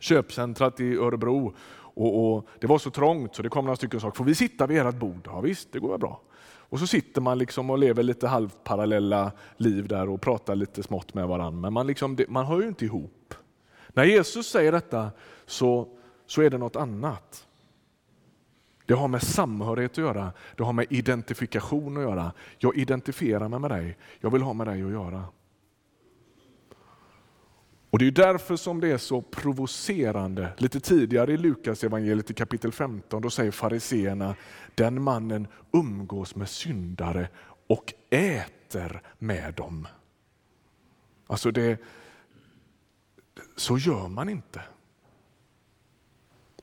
köpcentrat 0.01 0.81
i 0.81 0.97
Örebro 0.97 1.55
och, 1.97 2.37
och, 2.37 2.49
det 2.61 2.67
var 2.67 2.79
så 2.79 2.91
trångt 2.91 3.35
så 3.35 3.43
det 3.43 3.49
kom 3.49 3.65
några 3.65 3.77
stycken 3.77 3.97
och 3.97 4.03
sa, 4.03 4.11
får 4.11 4.25
vi 4.25 4.35
sitta 4.35 4.67
vid 4.67 4.79
ert 4.79 4.95
bord? 4.95 5.21
Ja 5.25 5.41
visst, 5.41 5.73
det 5.73 5.79
går 5.79 5.89
väl 5.89 5.99
bra. 5.99 6.21
Och 6.69 6.79
så 6.79 6.87
sitter 6.87 7.21
man 7.21 7.39
liksom 7.39 7.71
och 7.71 7.79
lever 7.79 8.03
lite 8.03 8.29
halvparallella 8.29 9.33
liv 9.57 9.89
där 9.89 10.09
och 10.09 10.21
pratar 10.21 10.55
lite 10.55 10.83
smått 10.83 11.15
med 11.15 11.29
varandra. 11.29 11.61
Men 11.61 11.73
man, 11.73 11.87
liksom, 11.87 12.19
man 12.29 12.47
hör 12.47 12.61
ju 12.61 12.69
inte 12.69 12.85
ihop. 12.85 13.35
När 13.89 14.05
Jesus 14.05 14.47
säger 14.47 14.73
detta 14.73 15.11
så, 15.47 15.89
så 16.27 16.43
är 16.43 16.51
det 16.51 16.59
något 16.59 16.77
annat. 16.77 17.47
Det 18.87 18.95
har 18.95 19.09
med 19.09 19.23
samhörighet 19.23 19.91
att 19.91 19.99
göra, 19.99 20.33
det 20.57 20.65
har 20.65 20.73
med 20.73 20.87
identifikation 20.91 21.97
att 21.97 22.03
göra. 22.03 22.33
Jag 22.59 22.77
identifierar 22.77 23.49
mig 23.49 23.61
med 23.61 23.71
dig, 23.71 23.99
jag 24.21 24.31
vill 24.31 24.43
ha 24.43 24.53
med 24.53 24.67
dig 24.67 24.83
att 24.83 24.91
göra. 24.91 25.25
Och 27.97 28.01
Det 28.01 28.07
är 28.07 28.11
därför 28.11 28.57
som 28.57 28.81
det 28.81 28.89
är 28.89 28.99
så 28.99 29.23
provocerande. 29.23 30.53
Lite 30.59 30.81
tidigare 30.81 31.33
i 31.33 31.37
Lukas 31.37 31.85
evangeliet 31.85 32.31
i 32.31 32.35
kapitel 32.35 32.73
15 32.73 33.23
då 33.23 33.31
säger 33.31 33.51
fariseerna 33.51 34.35
den 34.75 35.03
mannen 35.03 35.47
umgås 35.73 36.35
med 36.35 36.49
syndare 36.49 37.29
och 37.67 37.95
äter 38.11 39.03
med 39.19 39.55
dem. 39.55 39.89
Alltså 41.27 41.51
det, 41.51 41.79
så 43.57 43.79
gör 43.79 44.09
man 44.09 44.29
inte. 44.29 44.63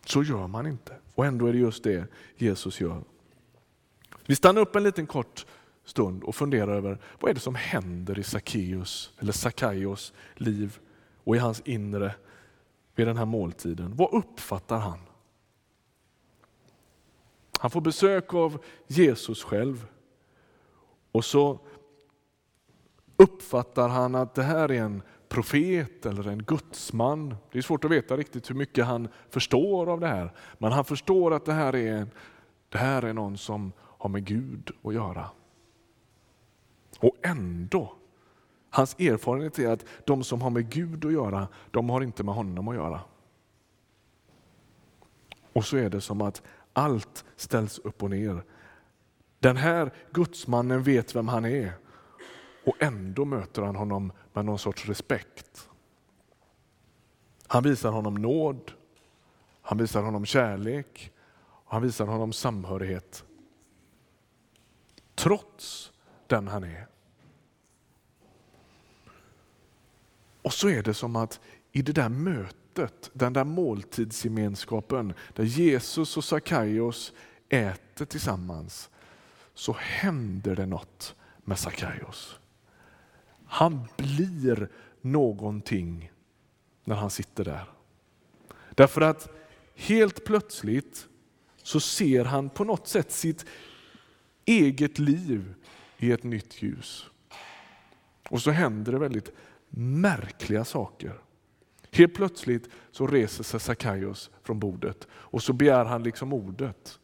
Så 0.06 0.24
gör 0.24 0.48
man 0.48 0.68
inte. 0.68 0.98
Och 1.16 1.26
ändå 1.26 1.48
är 1.48 1.54
det 1.54 1.60
just 1.60 1.84
det 1.84 2.08
Jesus 2.38 2.82
gör. 2.82 3.04
Vi 4.26 4.36
stannar 4.36 4.62
upp 4.62 4.76
en 4.76 4.84
liten 4.84 5.08
kort 5.08 5.46
stund 5.86 6.24
och 6.24 6.36
funderar 6.36 6.76
över 6.76 6.98
vad 7.20 7.30
är 7.30 7.34
det 7.34 7.40
som 7.40 7.56
händer 7.56 8.20
i 8.20 8.24
Sackeus, 8.24 9.12
eller 9.20 9.32
Sackaios 9.32 10.14
liv 10.36 10.80
och 11.24 11.36
i 11.36 11.40
hans 11.40 11.62
inre 11.66 12.16
vid 12.96 13.08
den 13.08 13.18
här 13.18 13.26
måltiden. 13.26 13.96
Vad 13.96 14.14
uppfattar 14.14 14.78
han? 14.78 15.00
Han 17.60 17.72
får 17.72 17.82
besök 17.82 18.34
av 18.34 18.64
Jesus 18.88 19.44
själv 19.44 19.88
och 21.12 21.26
så 21.26 21.60
uppfattar 23.18 23.90
han 23.90 24.16
att 24.16 24.36
det 24.36 24.44
här 24.44 24.72
är 24.72 24.82
en 24.82 25.02
profet 25.30 26.06
eller 26.06 26.28
en 26.28 26.44
gudsman. 26.44 27.36
Det 27.52 27.58
är 27.58 27.62
svårt 27.62 27.86
att 27.86 27.92
veta 27.92 28.18
riktigt 28.18 28.50
hur 28.50 28.56
mycket 28.56 28.86
han 28.86 29.08
förstår 29.30 29.90
av 29.90 30.00
det 30.00 30.08
här. 30.08 30.34
Men 30.58 30.72
han 30.72 30.86
förstår 30.86 31.34
att 31.34 31.46
det 31.46 31.54
här 31.54 31.76
är, 31.76 32.08
det 32.70 32.78
här 32.78 33.02
är 33.04 33.14
någon 33.14 33.38
som 33.38 33.72
har 33.80 34.10
med 34.10 34.26
Gud 34.26 34.72
att 34.84 34.94
göra. 34.94 35.30
Och 37.00 37.16
ändå 37.22 37.94
Hans 38.74 39.00
erfarenhet 39.00 39.60
är 39.60 39.72
att 39.72 39.86
de 40.06 40.24
som 40.24 40.42
har 40.42 40.50
med 40.50 40.70
Gud 40.70 41.06
att 41.06 41.14
göra, 41.14 41.48
de 41.72 41.90
har 41.90 42.02
inte 42.02 42.24
med 42.24 42.36
honom 42.36 42.68
att 42.68 42.76
göra. 42.76 43.02
Och 45.54 45.66
så 45.66 45.78
är 45.78 45.90
det 45.90 46.02
som 46.02 46.22
att 46.22 46.42
allt 46.74 47.26
ställs 47.36 47.80
upp 47.80 48.04
och 48.04 48.10
ner. 48.10 48.44
Den 49.40 49.58
här 49.58 49.94
gudsmannen 50.12 50.84
vet 50.84 51.16
vem 51.16 51.28
han 51.28 51.46
är 51.46 51.74
och 52.66 52.76
ändå 52.80 53.26
möter 53.26 53.62
han 53.62 53.76
honom 53.76 54.12
med 54.34 54.46
någon 54.46 54.60
sorts 54.60 54.86
respekt. 54.86 55.70
Han 57.48 57.64
visar 57.64 57.92
honom 57.92 58.16
nåd, 58.16 58.72
han 59.62 59.78
visar 59.78 60.02
honom 60.02 60.26
kärlek 60.26 61.12
och 61.40 61.74
han 61.74 61.82
visar 61.82 62.06
honom 62.06 62.34
samhörighet. 62.34 63.26
Trots 65.16 65.92
den 66.28 66.48
han 66.48 66.64
är. 66.64 66.93
Och 70.44 70.54
så 70.54 70.70
är 70.70 70.84
det 70.84 70.94
som 70.94 71.16
att 71.16 71.40
i 71.72 71.82
det 71.82 71.92
där 71.92 72.10
mötet, 72.10 73.10
den 73.14 73.34
där 73.34 73.44
måltidsgemenskapen 73.44 75.14
där 75.34 75.44
Jesus 75.44 76.18
och 76.18 76.24
Sackaios 76.24 77.14
äter 77.50 78.06
tillsammans 78.06 78.90
så 79.54 79.76
händer 79.80 80.56
det 80.56 80.66
något 80.66 81.16
med 81.44 81.60
Sackaios. 81.60 82.40
Han 83.46 83.88
blir 83.98 84.70
någonting 85.02 86.12
när 86.84 86.96
han 86.96 87.10
sitter 87.10 87.44
där. 87.44 87.66
Därför 88.70 89.02
att 89.02 89.30
helt 89.76 90.26
plötsligt 90.26 91.08
så 91.64 91.80
ser 91.80 92.26
han 92.26 92.50
på 92.50 92.64
något 92.64 92.88
sätt 92.88 93.12
sitt 93.12 93.46
eget 94.46 95.00
liv 95.00 95.54
i 95.98 96.12
ett 96.12 96.24
nytt 96.24 96.62
ljus. 96.62 97.06
Och 98.30 98.42
så 98.42 98.52
händer 98.52 98.92
det 98.92 99.00
väldigt 99.00 99.32
märkliga 99.76 100.66
saker. 100.66 101.14
Helt 101.92 102.14
plötsligt 102.14 102.70
så 102.92 103.08
reser 103.08 103.44
sig 103.44 103.60
Sackaios 103.60 104.32
från 104.44 104.60
bordet 104.60 105.08
och 105.12 105.44
så 105.44 105.54
begär 105.54 105.86
han 105.86 106.04
liksom 106.04 106.34
ordet. 106.34 107.00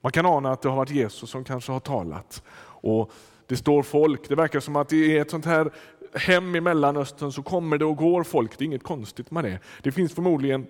Man 0.00 0.12
kan 0.12 0.26
ana 0.26 0.52
att 0.52 0.62
det 0.62 0.68
har 0.68 0.76
varit 0.76 0.90
Jesus 0.90 1.30
som 1.30 1.44
kanske 1.44 1.72
har 1.72 1.80
talat. 1.80 2.42
Och 2.80 3.12
det 3.46 3.56
står 3.56 3.82
folk, 3.82 4.28
det 4.28 4.34
verkar 4.34 4.60
som 4.60 4.76
att 4.76 4.88
det 4.88 5.16
är 5.16 5.22
ett 5.22 5.30
sånt 5.30 5.44
här 5.44 5.70
hem 6.14 6.56
i 6.56 6.60
Mellanöstern 6.60 7.32
så 7.32 7.42
kommer 7.42 7.78
det 7.78 7.84
och 7.84 7.96
går 7.96 8.24
folk, 8.24 8.58
det 8.58 8.64
är 8.64 8.66
inget 8.66 8.82
konstigt 8.82 9.30
med 9.30 9.44
det. 9.44 9.58
Det 9.82 9.92
finns 9.92 10.14
förmodligen 10.14 10.66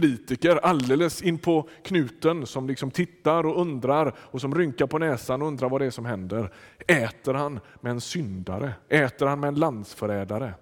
kritiker 0.00 0.56
alldeles 0.56 1.22
in 1.22 1.38
på 1.38 1.68
knuten 1.82 2.46
som 2.46 2.66
liksom 2.66 2.90
tittar 2.90 3.46
och 3.46 3.60
undrar 3.60 4.14
och 4.18 4.40
som 4.40 4.54
rynkar 4.54 4.86
på 4.86 4.98
näsan 4.98 5.42
och 5.42 5.48
undrar 5.48 5.68
vad 5.68 5.80
det 5.80 5.86
är 5.86 5.90
som 5.90 6.04
händer. 6.04 6.52
Äter 6.86 7.34
han 7.34 7.60
med 7.80 7.90
en 7.90 8.00
syndare? 8.00 8.74
Äter 8.88 9.26
han 9.26 9.40
med 9.40 9.48
en 9.48 9.54
landsförrädare? 9.54 10.54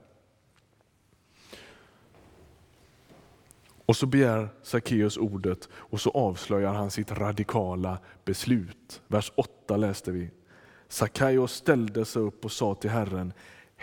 Och 3.87 3.97
så 3.97 4.07
begär 4.07 4.49
Sackeus 4.63 5.17
ordet 5.17 5.69
och 5.75 6.01
så 6.01 6.11
avslöjar 6.11 6.75
han 6.75 6.91
sitt 6.91 7.13
radikala 7.13 7.99
beslut. 8.25 9.03
Vers 9.09 9.33
8 9.35 9.77
läste 9.77 10.13
vi. 10.13 10.31
Sackeus 10.89 11.53
ställde 11.53 12.05
sig 12.05 12.23
upp 12.23 12.45
och 12.45 12.53
sa 12.53 12.75
till 12.75 12.91
Herren, 12.91 13.33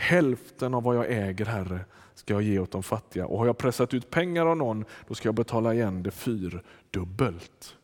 hälften 0.02 0.74
av 0.74 0.84
vad 0.84 0.96
jag 0.96 1.06
äger, 1.10 1.46
Herre, 1.46 1.80
ska 2.16 2.34
jag 2.34 2.42
ge 2.42 2.60
åt 2.60 2.72
de 2.72 2.84
fattiga. 2.84 3.26
Och 3.26 3.40
har 3.40 3.46
jag 3.46 3.58
pressat 3.58 3.94
ut 3.94 4.10
pengar 4.10 4.46
av 4.46 4.58
någon, 4.58 4.86
då 5.08 5.14
ska 5.14 5.28
jag 5.28 5.36
betala 5.36 5.74
igen 5.74 6.04
det 6.04 6.12
fyrdubbelt. 6.12 7.76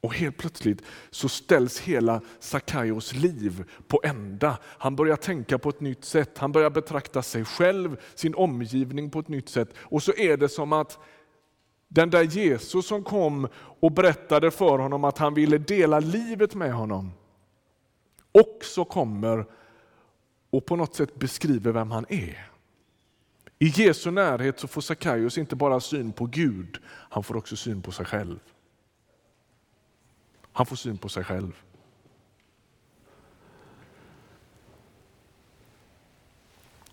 Och 0.00 0.14
helt 0.14 0.36
plötsligt 0.36 0.82
så 1.10 1.28
ställs 1.28 1.80
hela 1.80 2.20
Sakaios 2.38 3.14
liv 3.14 3.64
på 3.88 4.00
ända. 4.04 4.58
Han 4.62 4.96
börjar 4.96 5.16
tänka 5.16 5.58
på 5.58 5.68
ett 5.68 5.80
nytt 5.80 6.04
sätt, 6.04 6.38
han 6.38 6.52
börjar 6.52 6.70
betrakta 6.70 7.22
sig 7.22 7.44
själv, 7.44 7.96
sin 8.14 8.34
omgivning 8.34 9.10
på 9.10 9.20
ett 9.20 9.28
nytt 9.28 9.48
sätt. 9.48 9.74
Och 9.78 10.02
så 10.02 10.12
är 10.12 10.36
det 10.36 10.48
som 10.48 10.72
att 10.72 10.98
den 11.88 12.10
där 12.10 12.22
Jesus 12.22 12.86
som 12.86 13.04
kom 13.04 13.48
och 13.80 13.92
berättade 13.92 14.50
för 14.50 14.78
honom 14.78 15.04
att 15.04 15.18
han 15.18 15.34
ville 15.34 15.58
dela 15.58 16.00
livet 16.00 16.54
med 16.54 16.72
honom, 16.72 17.12
också 18.32 18.84
kommer 18.84 19.46
och 20.50 20.66
på 20.66 20.76
något 20.76 20.94
sätt 20.94 21.14
beskriver 21.14 21.72
vem 21.72 21.90
han 21.90 22.06
är. 22.08 22.50
I 23.58 23.66
Jesu 23.66 24.10
närhet 24.10 24.60
så 24.60 24.68
får 24.68 24.80
Sackaios 24.80 25.38
inte 25.38 25.56
bara 25.56 25.80
syn 25.80 26.12
på 26.12 26.26
Gud, 26.26 26.78
han 26.86 27.22
får 27.22 27.36
också 27.36 27.56
syn 27.56 27.82
på 27.82 27.92
sig 27.92 28.06
själv. 28.06 28.38
Han 30.52 30.66
får 30.66 30.76
syn 30.76 30.98
på 30.98 31.08
sig 31.08 31.24
själv. 31.24 31.62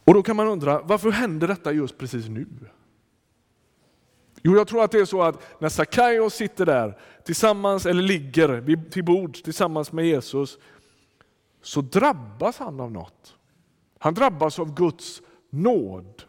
Och 0.03 0.13
då 0.13 0.23
kan 0.23 0.35
man 0.35 0.47
undra, 0.47 0.81
varför 0.81 1.11
händer 1.11 1.47
detta 1.47 1.71
just 1.71 1.97
precis 1.97 2.27
nu? 2.27 2.47
Jo, 4.43 4.55
jag 4.55 4.67
tror 4.67 4.83
att 4.83 4.91
det 4.91 4.99
är 4.99 5.05
så 5.05 5.21
att 5.21 5.61
när 5.61 5.69
Sackaios 5.69 6.33
sitter 6.33 6.65
där 6.65 6.99
tillsammans, 7.23 7.85
eller 7.85 8.01
ligger 8.01 8.89
till 8.89 9.03
bords 9.03 9.41
tillsammans 9.41 9.91
med 9.91 10.05
Jesus, 10.05 10.57
så 11.61 11.81
drabbas 11.81 12.57
han 12.57 12.79
av 12.79 12.91
något. 12.91 13.35
Han 14.03 14.13
drabbas 14.13 14.59
av 14.59 14.73
Guds 14.73 15.21
nåd. 15.49 16.23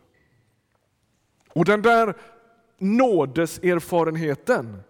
Och 1.49 1.65
den 1.65 1.83
där 1.83 2.17
nådeserfarenheten, 2.79 4.83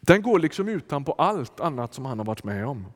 den 0.00 0.22
går 0.22 0.38
liksom 0.38 0.68
utan 0.68 1.04
på 1.04 1.12
allt 1.12 1.60
annat 1.60 1.94
som 1.94 2.04
han 2.04 2.18
har 2.18 2.26
varit 2.26 2.44
med 2.44 2.66
om. 2.66 2.86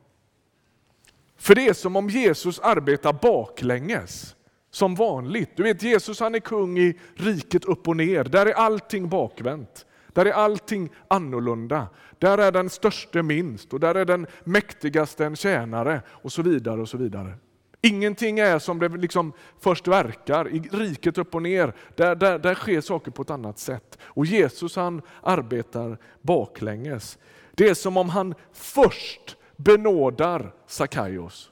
För 1.37 1.55
det 1.55 1.69
är 1.69 1.73
som 1.73 1.97
om 1.97 2.11
Jesus 2.11 2.59
arbetar 2.59 3.13
baklänges, 3.13 4.37
som 4.71 4.95
vanligt. 4.95 5.51
Du 5.57 5.63
vet 5.63 5.83
Jesus 5.83 6.21
han 6.21 6.35
är 6.35 6.41
kung 6.41 6.79
i 6.79 6.99
riket 7.15 7.65
upp 7.65 7.89
och 7.89 7.97
ner, 7.97 8.25
där 8.25 8.47
är 8.47 8.53
allting 8.53 9.09
bakvänt. 9.09 9.87
Där 10.17 10.27
är 10.27 10.33
allting 10.33 10.91
annorlunda. 11.09 11.89
Där 12.19 12.39
är 12.39 12.53
den 12.53 12.71
störste 12.71 13.23
minst 13.23 13.73
och 13.73 13.81
där 13.81 13.95
är 13.95 14.05
den 14.05 14.27
mäktigaste 14.45 15.25
en 15.25 15.37
tjänare 15.37 16.03
och 16.09 16.33
så 16.33 16.43
vidare. 16.43 16.81
och 16.81 16.89
så 16.89 16.97
vidare. 16.97 17.35
Ingenting 17.81 18.39
är 18.39 18.59
som 18.59 18.79
det 18.79 18.89
liksom 18.89 19.33
först 19.61 19.89
verkar. 19.89 20.49
I 20.49 20.59
riket 20.59 21.19
upp 21.19 21.35
och 21.35 21.43
ner, 21.43 21.75
där, 21.95 22.15
där, 22.15 22.39
där 22.39 22.55
sker 22.55 22.81
saker 22.81 23.11
på 23.11 23.23
ett 23.23 23.31
annat 23.31 23.59
sätt. 23.59 23.99
Och 24.03 24.27
Jesus 24.27 24.77
han 24.77 25.03
arbetar 25.23 25.99
baklänges. 26.23 27.19
Det 27.55 27.69
är 27.69 27.75
som 27.75 27.97
om 27.97 28.09
han 28.09 28.35
först 28.53 29.37
benådar 29.57 30.55
Sakaios 30.67 31.51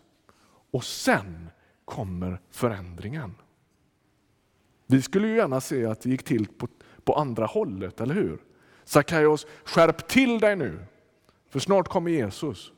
och 0.70 0.85
sen 0.85 1.50
kommer 1.85 2.40
förändringen. 2.50 3.35
Vi 4.87 5.03
skulle 5.03 5.29
ju 5.29 5.37
gärna 5.37 5.61
se 5.61 5.87
att 5.87 6.00
det 6.00 6.11
gick 6.11 6.22
till 6.22 6.46
på, 6.46 6.68
på 7.05 7.14
andra 7.14 7.46
hållet, 7.46 8.00
eller 8.00 8.14
hur? 8.14 8.38
Sackaios, 8.85 9.47
skärp 9.64 10.09
till 10.09 10.40
dig 10.40 10.57
nu, 10.57 10.79
för 11.51 11.61
snart 11.61 11.88
kommer 11.88 12.11
Jesus. 12.11 12.73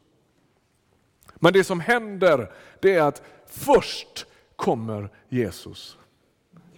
Men 1.34 1.52
det 1.52 1.64
som 1.64 1.80
händer 1.80 2.52
det 2.80 2.94
är 2.94 3.02
att 3.02 3.22
först 3.46 4.26
kommer 4.56 5.10
Jesus. 5.28 5.98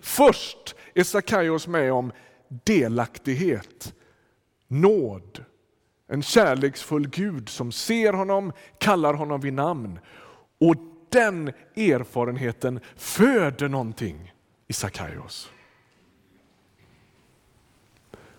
Först 0.01 0.75
är 0.95 1.05
Sackaios 1.05 1.67
med 1.67 1.93
om 1.93 2.13
delaktighet, 2.49 3.95
nåd, 4.69 5.45
en 6.09 6.23
kärleksfull 6.23 7.09
Gud 7.09 7.49
som 7.49 7.73
ser 7.73 8.13
honom, 8.13 8.53
kallar 8.79 9.15
honom 9.15 9.41
vid 9.41 9.53
namn. 9.53 9.99
Och 10.61 10.75
den 11.09 11.49
erfarenheten 11.77 12.81
föder 12.97 13.69
någonting 13.69 14.33
i 14.67 14.73
Sackaios. 14.73 15.51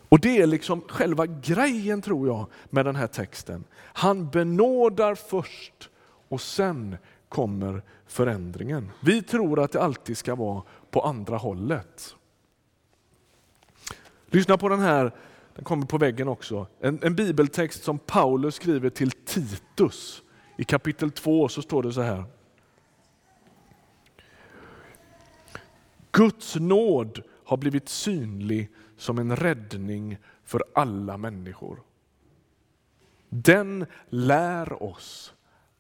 Och 0.10 0.20
det 0.20 0.42
är 0.42 0.48
liksom 0.48 0.82
själva 0.82 1.26
grejen 1.26 2.02
tror 2.02 2.28
jag 2.28 2.48
med 2.70 2.86
den 2.86 2.96
här 2.96 3.08
texten. 3.08 3.64
Han 3.76 4.30
benådar 4.30 5.16
först 5.16 5.90
och 6.28 6.42
sen 6.42 6.98
kommer 7.30 7.82
förändringen. 8.08 8.92
Vi 9.02 9.22
tror 9.22 9.60
att 9.64 9.72
det 9.72 9.82
alltid 9.82 10.18
ska 10.18 10.36
vara 10.36 10.64
på 10.92 11.02
andra 11.02 11.38
hållet. 11.38 12.16
Lyssna 14.26 14.58
på 14.58 14.70
den 14.70 14.80
här, 14.80 15.12
den 15.56 15.64
kommer 15.64 15.86
på 15.86 15.98
väggen 15.98 16.28
också. 16.28 16.68
En, 16.80 17.00
en 17.04 17.16
bibeltext 17.16 17.84
som 17.84 18.00
Paulus 18.00 18.56
skriver 18.56 18.90
till 18.90 19.12
Titus. 19.12 20.24
I 20.58 20.64
kapitel 20.64 21.12
2 21.12 21.48
så 21.48 21.62
står 21.62 21.84
det 21.84 21.94
så 21.94 22.02
här. 22.02 22.24
Guds 26.12 26.56
nåd 26.56 27.24
har 27.50 27.58
blivit 27.58 27.90
synlig 27.90 28.70
som 28.98 29.20
en 29.20 29.36
räddning 29.36 30.18
för 30.44 30.64
alla 30.74 31.18
människor. 31.18 31.82
Den 33.30 33.86
lär 34.10 34.84
oss 34.84 35.34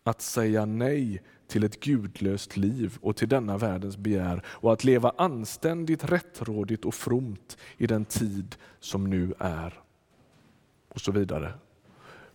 att 0.03 0.21
säga 0.21 0.65
nej 0.65 1.21
till 1.47 1.63
ett 1.63 1.79
gudlöst 1.79 2.58
liv 2.58 2.97
och 3.01 3.15
till 3.15 3.29
denna 3.29 3.58
världens 3.58 3.97
begär 3.97 4.41
och 4.47 4.73
att 4.73 4.84
leva 4.84 5.13
anständigt, 5.17 6.03
rättrådigt 6.03 6.86
och 6.86 6.95
fromt 6.95 7.58
i 7.77 7.88
den 7.88 8.05
tid 8.05 8.55
som 8.79 9.10
nu 9.10 9.34
är. 9.39 9.79
Och 10.89 11.01
så 11.01 11.12
vidare. 11.12 11.53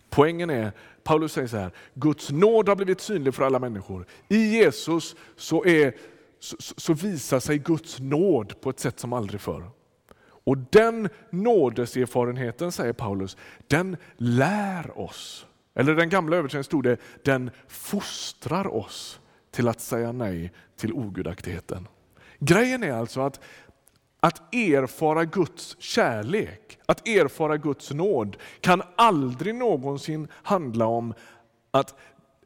Poängen 0.09 0.49
är, 0.49 0.71
Paulus 1.03 1.31
säger 1.33 1.47
så 1.47 1.57
här, 1.57 1.71
Guds 1.93 2.31
nåd 2.31 2.69
har 2.69 2.75
blivit 2.75 3.01
synlig 3.01 3.33
för 3.33 3.43
alla 3.43 3.59
människor. 3.59 4.05
I 4.27 4.37
Jesus 4.37 5.15
så, 5.35 5.65
är, 5.65 5.95
så, 6.45 6.73
så 6.77 6.93
visar 6.93 7.39
sig 7.39 7.57
Guds 7.57 7.99
nåd 7.99 8.61
på 8.61 8.69
ett 8.69 8.79
sätt 8.79 8.99
som 8.99 9.13
aldrig 9.13 9.41
förr. 9.41 9.69
Och 10.45 10.57
den 10.57 11.09
nådeserfarenheten, 11.29 12.71
säger 12.71 12.93
Paulus, 12.93 13.37
den 13.67 13.97
lär 14.17 14.99
oss. 14.99 15.45
Eller 15.75 15.93
i 15.93 15.95
den 15.95 16.09
gamla 16.09 16.35
översättningen 16.37 16.63
stod 16.63 16.83
det, 16.83 16.97
den 17.23 17.51
fostrar 17.67 18.67
oss 18.67 19.19
till 19.51 19.67
att 19.67 19.81
säga 19.81 20.11
nej 20.11 20.51
till 20.77 20.93
ogudaktigheten. 20.93 21.87
Grejen 22.39 22.83
är 22.83 22.91
alltså 22.91 23.21
att, 23.21 23.39
att 24.19 24.55
erfara 24.55 25.25
Guds 25.25 25.75
kärlek, 25.79 26.79
att 26.85 27.07
erfara 27.07 27.57
Guds 27.57 27.91
nåd 27.91 28.37
kan 28.61 28.81
aldrig 28.95 29.55
någonsin 29.55 30.27
handla 30.31 30.85
om 30.85 31.13
att 31.71 31.95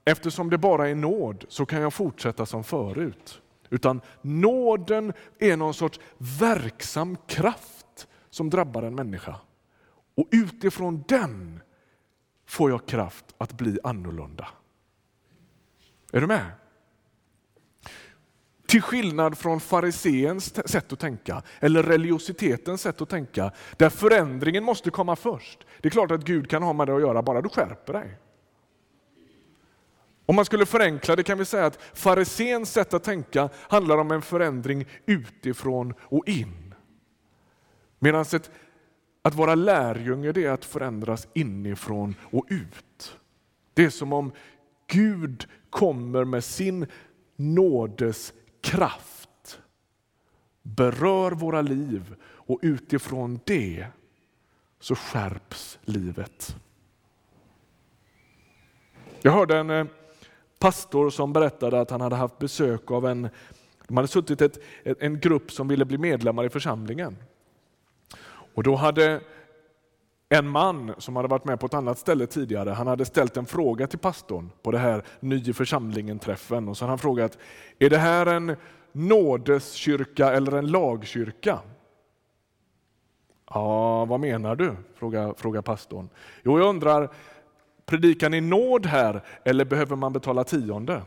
eftersom 0.05 0.49
det 0.49 0.57
bara 0.57 0.89
är 0.89 0.95
nåd 0.95 1.45
så 1.49 1.65
kan 1.65 1.81
jag 1.81 1.93
fortsätta 1.93 2.45
som 2.45 2.63
förut. 2.63 3.41
Utan 3.69 4.01
nåden 4.21 5.13
är 5.39 5.57
någon 5.57 5.73
sorts 5.73 5.99
verksam 6.17 7.17
kraft 7.27 8.07
som 8.29 8.49
drabbar 8.49 8.83
en 8.83 8.95
människa. 8.95 9.35
Och 10.15 10.27
utifrån 10.31 11.03
den 11.07 11.59
får 12.45 12.71
jag 12.71 12.85
kraft 12.85 13.25
att 13.37 13.53
bli 13.53 13.79
annorlunda. 13.83 14.47
Är 16.11 16.21
du 16.21 16.27
med? 16.27 16.51
Till 18.67 18.81
skillnad 18.81 19.37
från 19.37 19.59
fariseens 19.59 20.69
sätt 20.69 20.93
att 20.93 20.99
tänka, 20.99 21.43
eller 21.59 21.83
religiositetens 21.83 22.81
sätt 22.81 23.01
att 23.01 23.09
tänka, 23.09 23.51
där 23.77 23.89
förändringen 23.89 24.63
måste 24.63 24.89
komma 24.89 25.15
först. 25.15 25.65
Det 25.81 25.87
är 25.87 25.91
klart 25.91 26.11
att 26.11 26.23
Gud 26.23 26.49
kan 26.49 26.63
ha 26.63 26.73
med 26.73 26.87
det 26.87 26.95
att 26.95 27.01
göra, 27.01 27.21
bara 27.21 27.41
du 27.41 27.49
skärper 27.49 27.93
dig. 27.93 28.17
Om 30.29 30.35
man 30.35 30.45
skulle 30.45 30.65
förenkla 30.65 31.15
det 31.15 31.23
kan 31.23 31.37
vi 31.37 31.45
säga 31.45 31.65
att 31.65 31.79
farisens 31.93 32.71
sätt 32.71 32.93
att 32.93 33.03
tänka 33.03 33.49
handlar 33.55 33.97
om 33.97 34.11
en 34.11 34.21
förändring 34.21 34.85
utifrån 35.05 35.93
och 35.99 36.27
in. 36.27 36.73
Medan 37.99 38.21
ett 38.21 38.51
Att 39.21 39.35
vara 39.35 39.55
lärjunge 39.55 40.31
det 40.31 40.45
är 40.45 40.51
att 40.51 40.65
förändras 40.65 41.27
inifrån 41.33 42.15
och 42.21 42.45
ut. 42.49 43.17
Det 43.73 43.85
är 43.85 43.89
som 43.89 44.13
om 44.13 44.31
Gud 44.87 45.47
kommer 45.69 46.25
med 46.25 46.43
sin 46.43 46.87
nådes 47.35 48.33
kraft, 48.61 49.59
berör 50.61 51.31
våra 51.31 51.61
liv 51.61 52.15
och 52.23 52.59
utifrån 52.61 53.39
det 53.45 53.87
så 54.79 54.95
skärps 54.95 55.79
livet. 55.81 56.55
Jag 59.21 59.31
hörde 59.31 59.57
en 59.57 59.69
eh, 59.69 59.85
pastor 60.59 61.09
som 61.09 61.33
berättade 61.33 61.81
att 61.81 61.91
han 61.91 62.01
hade 62.01 62.15
haft 62.15 62.37
besök 62.37 62.91
av 62.91 63.05
en, 63.05 63.29
de 63.87 63.97
hade 63.97 64.07
suttit 64.07 64.41
ett, 64.41 64.59
en 64.83 65.19
grupp 65.19 65.51
som 65.51 65.67
ville 65.67 65.85
bli 65.85 65.97
medlemmar 65.97 66.45
i 66.45 66.49
församlingen. 66.49 67.17
Och 68.53 68.63
då 68.63 68.75
hade 68.75 69.21
en 70.29 70.49
man 70.49 70.93
som 70.97 71.15
hade 71.15 71.27
varit 71.27 71.45
med 71.45 71.59
på 71.59 71.65
ett 71.65 71.73
annat 71.73 71.99
ställe 71.99 72.27
tidigare, 72.27 72.69
han 72.69 72.87
hade 72.87 73.05
ställt 73.05 73.37
en 73.37 73.45
fråga 73.45 73.87
till 73.87 73.99
pastorn 73.99 74.49
på 74.61 74.71
det 74.71 74.77
här 74.77 75.03
nya 75.19 75.53
församlingen-träffen. 75.53 76.69
Och 76.69 76.77
så 76.77 76.85
hade 76.85 76.91
han 76.91 76.99
frågat, 76.99 77.37
är 77.79 77.89
det 77.89 77.97
här 77.97 78.25
en 78.25 78.55
nådeskyrka 78.91 80.33
eller 80.33 80.51
en 80.51 80.67
lagkyrka? 80.67 81.59
Ja, 83.49 84.05
vad 84.05 84.19
menar 84.19 84.55
du? 84.55 84.75
frågar, 84.95 85.33
fråga 85.37 85.61
pastorn. 85.61 86.09
Jo, 86.43 86.59
jag 86.59 86.69
undrar, 86.69 87.09
predikar 87.89 88.29
ni 88.29 88.41
nåd 88.41 88.85
här 88.85 89.21
eller 89.43 89.65
behöver 89.65 89.95
man 89.95 90.13
betala 90.13 90.43
tionde? 90.43 91.01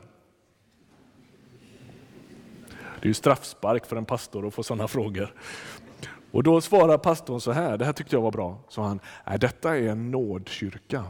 Det 2.71 3.07
är 3.07 3.09
ju 3.09 3.15
straffspark 3.15 3.87
för 3.87 3.97
en 3.97 4.05
pastor 4.05 4.47
att 4.47 4.55
få 4.55 4.63
sådana 4.63 4.89
frågor. 4.89 5.35
Och 6.31 6.43
då 6.43 6.61
svarar 6.61 6.99
pastorn 6.99 7.41
så 7.41 7.53
här, 7.53 7.79
det 7.79 7.85
här 7.85 7.93
tyckte 7.93 8.17
jag 8.17 8.21
var 8.23 8.31
bra, 8.31 8.59
sa 8.69 8.83
han, 8.83 9.01
Nej, 9.27 9.39
detta 9.39 9.77
är 9.77 9.89
en 9.89 10.11
nådkyrka. 10.11 11.05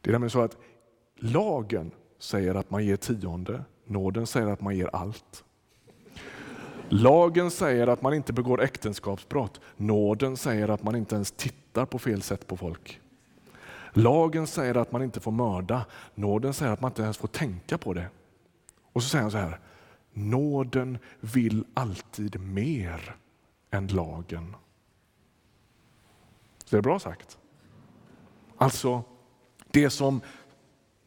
Det 0.00 0.10
är 0.10 0.12
nämligen 0.12 0.30
så 0.30 0.40
att 0.40 0.56
lagen 1.16 1.90
säger 2.18 2.54
att 2.54 2.70
man 2.70 2.84
ger 2.84 2.96
tionde, 2.96 3.64
nåden 3.84 4.26
säger 4.26 4.46
att 4.46 4.60
man 4.60 4.76
ger 4.76 4.90
allt. 4.92 5.44
Lagen 6.88 7.50
säger 7.50 7.86
att 7.86 8.02
man 8.02 8.14
inte 8.14 8.32
begår 8.32 8.62
äktenskapsbrott, 8.62 9.60
nåden 9.76 10.36
säger 10.36 10.68
att 10.68 10.82
man 10.82 10.96
inte 10.96 11.14
ens 11.14 11.30
tittar 11.30 11.86
på 11.86 11.98
fel 11.98 12.22
sätt 12.22 12.46
på 12.46 12.56
folk. 12.56 13.00
Lagen 13.96 14.46
säger 14.46 14.74
att 14.74 14.92
man 14.92 15.02
inte 15.02 15.20
får 15.20 15.32
mörda, 15.32 15.86
nåden 16.14 16.54
säger 16.54 16.72
att 16.72 16.80
man 16.80 16.90
inte 16.90 17.02
ens 17.02 17.18
får 17.18 17.28
tänka 17.28 17.78
på 17.78 17.94
det. 17.94 18.08
Och 18.92 19.02
så 19.02 19.08
säger 19.08 19.22
han 19.22 19.30
så 19.30 19.38
här, 19.38 19.58
nåden 20.12 20.98
vill 21.20 21.64
alltid 21.74 22.40
mer 22.40 23.16
än 23.70 23.86
lagen. 23.86 24.56
Så 26.64 26.76
det 26.76 26.76
är 26.76 26.82
bra 26.82 26.98
sagt. 26.98 27.38
Alltså, 28.56 29.02
det 29.70 29.90
som, 29.90 30.20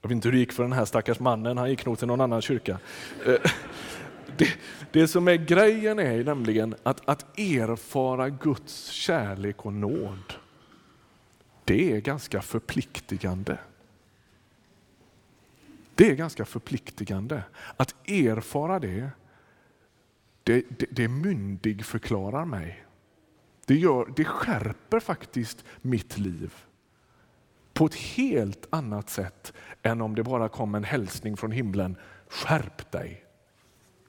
jag 0.02 0.10
vet 0.10 0.16
inte 0.16 0.28
hur 0.28 0.34
det 0.34 0.40
gick 0.40 0.52
för 0.52 0.64
den 0.64 0.74
här 0.74 0.86
stackars 0.86 1.20
mannen, 1.20 1.58
han 1.58 1.70
gick 1.70 1.86
nog 1.86 1.98
till 1.98 2.08
någon 2.08 2.22
annan 2.22 2.42
kyrka. 2.42 2.80
Eh, 3.26 3.52
det, 4.38 4.50
det 4.92 5.08
som 5.08 5.28
är 5.28 5.36
grejen 5.36 6.00
är 6.00 6.24
nämligen 6.24 6.76
att, 6.84 7.10
att 7.10 7.40
erfara 7.40 8.30
Guds 8.30 8.86
kärlek 8.86 9.66
och 9.66 9.74
nåd. 9.74 10.34
Det 11.68 11.92
är 11.92 12.02
ganska 12.02 12.42
förpliktigande. 12.42 13.58
Det 15.96 16.12
är 16.12 16.16
ganska 16.16 16.46
förpliktigande. 16.46 17.44
Att 17.78 18.10
erfara 18.10 18.80
det 18.80 19.10
det, 20.44 20.66
det, 20.70 20.86
det 20.92 21.08
myndig 21.08 21.86
förklarar 21.86 22.46
mig. 22.46 22.86
Det, 23.66 23.76
gör, 23.76 24.14
det 24.16 24.26
skärper 24.26 25.00
faktiskt 25.00 25.66
mitt 25.82 26.18
liv 26.18 26.54
på 27.74 27.86
ett 27.86 27.96
helt 27.96 28.68
annat 28.70 29.10
sätt 29.10 29.54
än 29.82 30.02
om 30.02 30.16
det 30.16 30.24
bara 30.24 30.50
kom 30.50 30.76
en 30.76 30.84
hälsning 30.84 31.38
från 31.38 31.52
himlen. 31.52 31.96
Skärp 32.28 32.92
dig, 32.92 33.26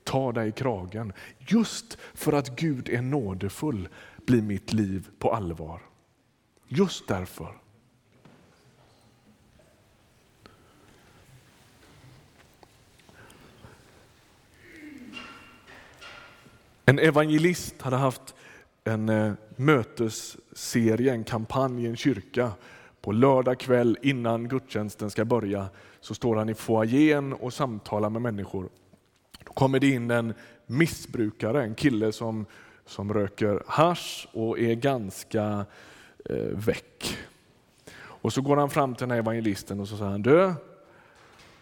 ta 0.05 0.33
dig 0.33 0.49
i 0.49 0.53
kragen. 0.53 1.13
Just 1.39 1.99
för 2.15 2.33
att 2.33 2.57
Gud 2.57 2.89
är 2.89 3.03
nådefull 3.03 3.89
blir 4.27 4.43
mitt 4.43 4.73
liv 4.73 5.09
på 5.19 5.35
allvar. 5.35 5.81
Just 6.69 7.09
därför. 7.09 7.55
En 16.85 16.99
evangelist 16.99 17.83
hade 17.83 17.97
haft 17.97 18.35
en 18.85 19.09
eh, 19.09 19.33
mötesserie, 19.57 21.13
en 21.13 21.25
kampanj 21.25 21.85
i 21.85 21.87
en 21.87 21.97
kyrka. 21.97 22.53
På 23.01 23.13
lördag 23.13 23.59
kväll 23.61 23.99
innan 24.03 24.49
gudstjänsten 24.49 25.11
ska 25.11 25.25
börja 25.25 25.69
så 26.01 26.15
står 26.15 26.37
han 26.37 26.49
i 26.49 26.55
foajén 26.55 27.33
och 27.33 27.53
samtalar 27.53 28.11
med 28.11 28.23
människor. 28.23 28.69
Då 29.45 29.53
kommer 29.53 29.81
det 29.81 29.91
in 29.91 30.11
en 30.11 30.35
missbrukare, 30.67 31.63
en 31.63 31.75
kille 31.75 32.13
som, 32.13 32.47
som 32.87 33.15
röker 33.15 33.63
hash 33.67 34.27
och 34.33 34.59
är 34.59 34.75
ganska 34.75 35.43
eh, 35.43 35.63
Eh, 36.29 36.37
väck. 36.37 37.19
Och 37.99 38.33
så 38.33 38.43
går 38.43 38.57
han 38.57 38.71
fram 38.71 38.95
till 38.95 39.03
den 39.03 39.11
här 39.11 39.19
evangelisten 39.19 39.81
och 39.81 39.89
så 39.89 39.97
säger 39.97 40.11
han, 40.11 40.23
du, 40.23 40.55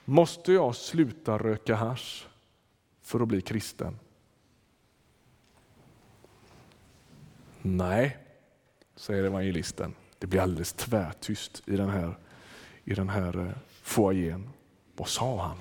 måste 0.04 0.52
jag 0.52 0.76
sluta 0.76 1.38
röka 1.38 1.74
hash 1.74 2.26
för 3.02 3.20
att 3.20 3.28
bli 3.28 3.40
kristen? 3.40 3.98
Nej, 7.62 8.16
säger 8.96 9.24
evangelisten. 9.24 9.94
Det 10.18 10.26
blir 10.26 10.40
alldeles 10.40 10.72
tvärtyst 10.72 11.62
i 11.66 11.76
den 11.76 11.88
här, 11.88 12.16
i 12.84 12.94
den 12.94 13.08
här 13.08 13.38
eh, 13.38 13.52
foajén. 13.82 14.48
Vad 14.96 15.08
sa 15.08 15.42
han? 15.42 15.58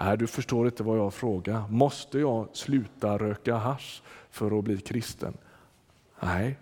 Nej, 0.00 0.18
du 0.18 0.26
förstår 0.26 0.66
inte 0.66 0.82
vad 0.82 0.98
jag 0.98 1.14
frågar. 1.14 1.68
Måste 1.68 2.18
jag 2.18 2.48
sluta 2.52 3.18
röka 3.18 3.56
hash 3.56 4.02
för 4.30 4.58
att 4.58 4.64
bli 4.64 4.80
kristen? 4.80 5.36
Nej, 6.20 6.58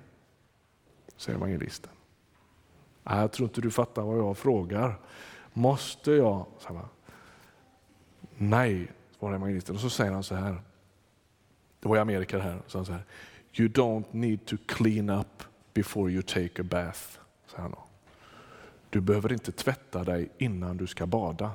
säger 1.23 1.39
evangelisten. 1.39 1.93
Nej, 3.03 3.19
jag 3.19 3.33
tror 3.33 3.49
inte 3.49 3.61
du 3.61 3.71
fattar 3.71 4.03
vad 4.03 4.19
jag 4.19 4.39
frågar. 4.39 5.01
Måste 5.53 6.13
jag? 6.13 6.47
Nej, 8.37 8.91
svarar 9.19 9.35
evangelisten. 9.35 9.75
Och 9.75 9.81
så 9.81 9.91
säger 9.91 10.13
han 10.13 10.23
så 10.23 10.35
här. 10.35 10.63
Det 11.81 11.89
var 11.89 11.97
i 11.97 12.01
Amerika 12.01 12.37
det 12.37 12.43
här. 12.43 12.63
Så 12.67 12.85
så 12.85 12.93
här. 12.93 13.05
You 13.55 13.69
don't 13.69 14.05
need 14.11 14.47
to 14.47 14.57
clean 14.67 15.11
up 15.11 15.43
before 15.75 16.13
you 16.13 16.23
take 16.23 16.63
a 16.63 16.65
bath, 16.71 17.01
säger 17.47 17.63
han. 17.63 17.75
Du 18.91 19.01
behöver 19.01 19.33
inte 19.33 19.53
tvätta 19.53 20.05
dig 20.05 20.31
innan 20.39 20.77
du 20.77 20.87
ska 20.87 21.07
bada. 21.07 21.51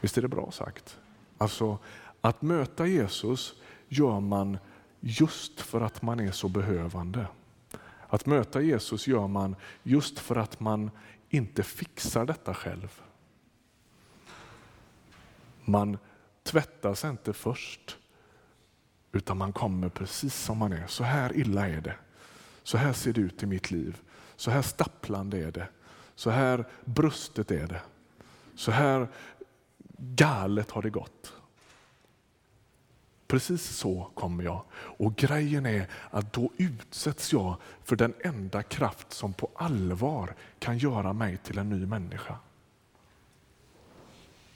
Visst 0.00 0.18
är 0.18 0.22
det 0.22 0.28
bra 0.28 0.50
sagt? 0.50 0.98
Alltså, 1.38 1.78
att 2.20 2.42
möta 2.42 2.86
Jesus 2.86 3.54
gör 3.88 4.20
man 4.20 4.58
just 5.00 5.60
för 5.60 5.80
att 5.80 6.02
man 6.02 6.20
är 6.20 6.30
så 6.30 6.48
behövande. 6.48 7.26
Att 8.16 8.26
möta 8.26 8.60
Jesus 8.60 9.06
gör 9.06 9.26
man 9.26 9.56
just 9.82 10.18
för 10.18 10.36
att 10.36 10.60
man 10.60 10.90
inte 11.28 11.62
fixar 11.62 12.26
detta 12.26 12.54
själv. 12.54 13.00
Man 15.64 15.98
tvättar 16.42 16.94
sig 16.94 17.10
inte 17.10 17.32
först 17.32 17.98
utan 19.12 19.38
man 19.38 19.52
kommer 19.52 19.88
precis 19.88 20.34
som 20.34 20.58
man 20.58 20.72
är. 20.72 20.86
Så 20.86 21.04
här 21.04 21.36
illa 21.36 21.68
är 21.68 21.80
det. 21.80 21.96
Så 22.62 22.78
här 22.78 22.92
ser 22.92 23.12
det 23.12 23.20
ut 23.20 23.42
i 23.42 23.46
mitt 23.46 23.70
liv. 23.70 24.00
Så 24.36 24.50
här 24.50 24.62
stapplande 24.62 25.38
är 25.38 25.52
det. 25.52 25.68
Så 26.14 26.30
här 26.30 26.64
brustet 26.84 27.50
är 27.50 27.66
det. 27.66 27.82
Så 28.54 28.70
här 28.70 29.08
galet 29.98 30.70
har 30.70 30.82
det 30.82 30.90
gått. 30.90 31.32
Precis 33.26 33.62
så 33.62 34.10
kommer 34.14 34.44
jag. 34.44 34.62
Och 34.72 35.16
grejen 35.16 35.66
är 35.66 35.88
att 36.10 36.32
då 36.32 36.50
utsätts 36.56 37.32
jag 37.32 37.56
för 37.84 37.96
den 37.96 38.14
enda 38.24 38.62
kraft 38.62 39.12
som 39.12 39.32
på 39.32 39.50
allvar 39.54 40.34
kan 40.58 40.78
göra 40.78 41.12
mig 41.12 41.36
till 41.36 41.58
en 41.58 41.68
ny 41.68 41.86
människa. 41.86 42.38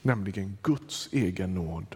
Nämligen 0.01 0.57
Guds 0.61 1.09
egen 1.11 1.55
nåd 1.55 1.95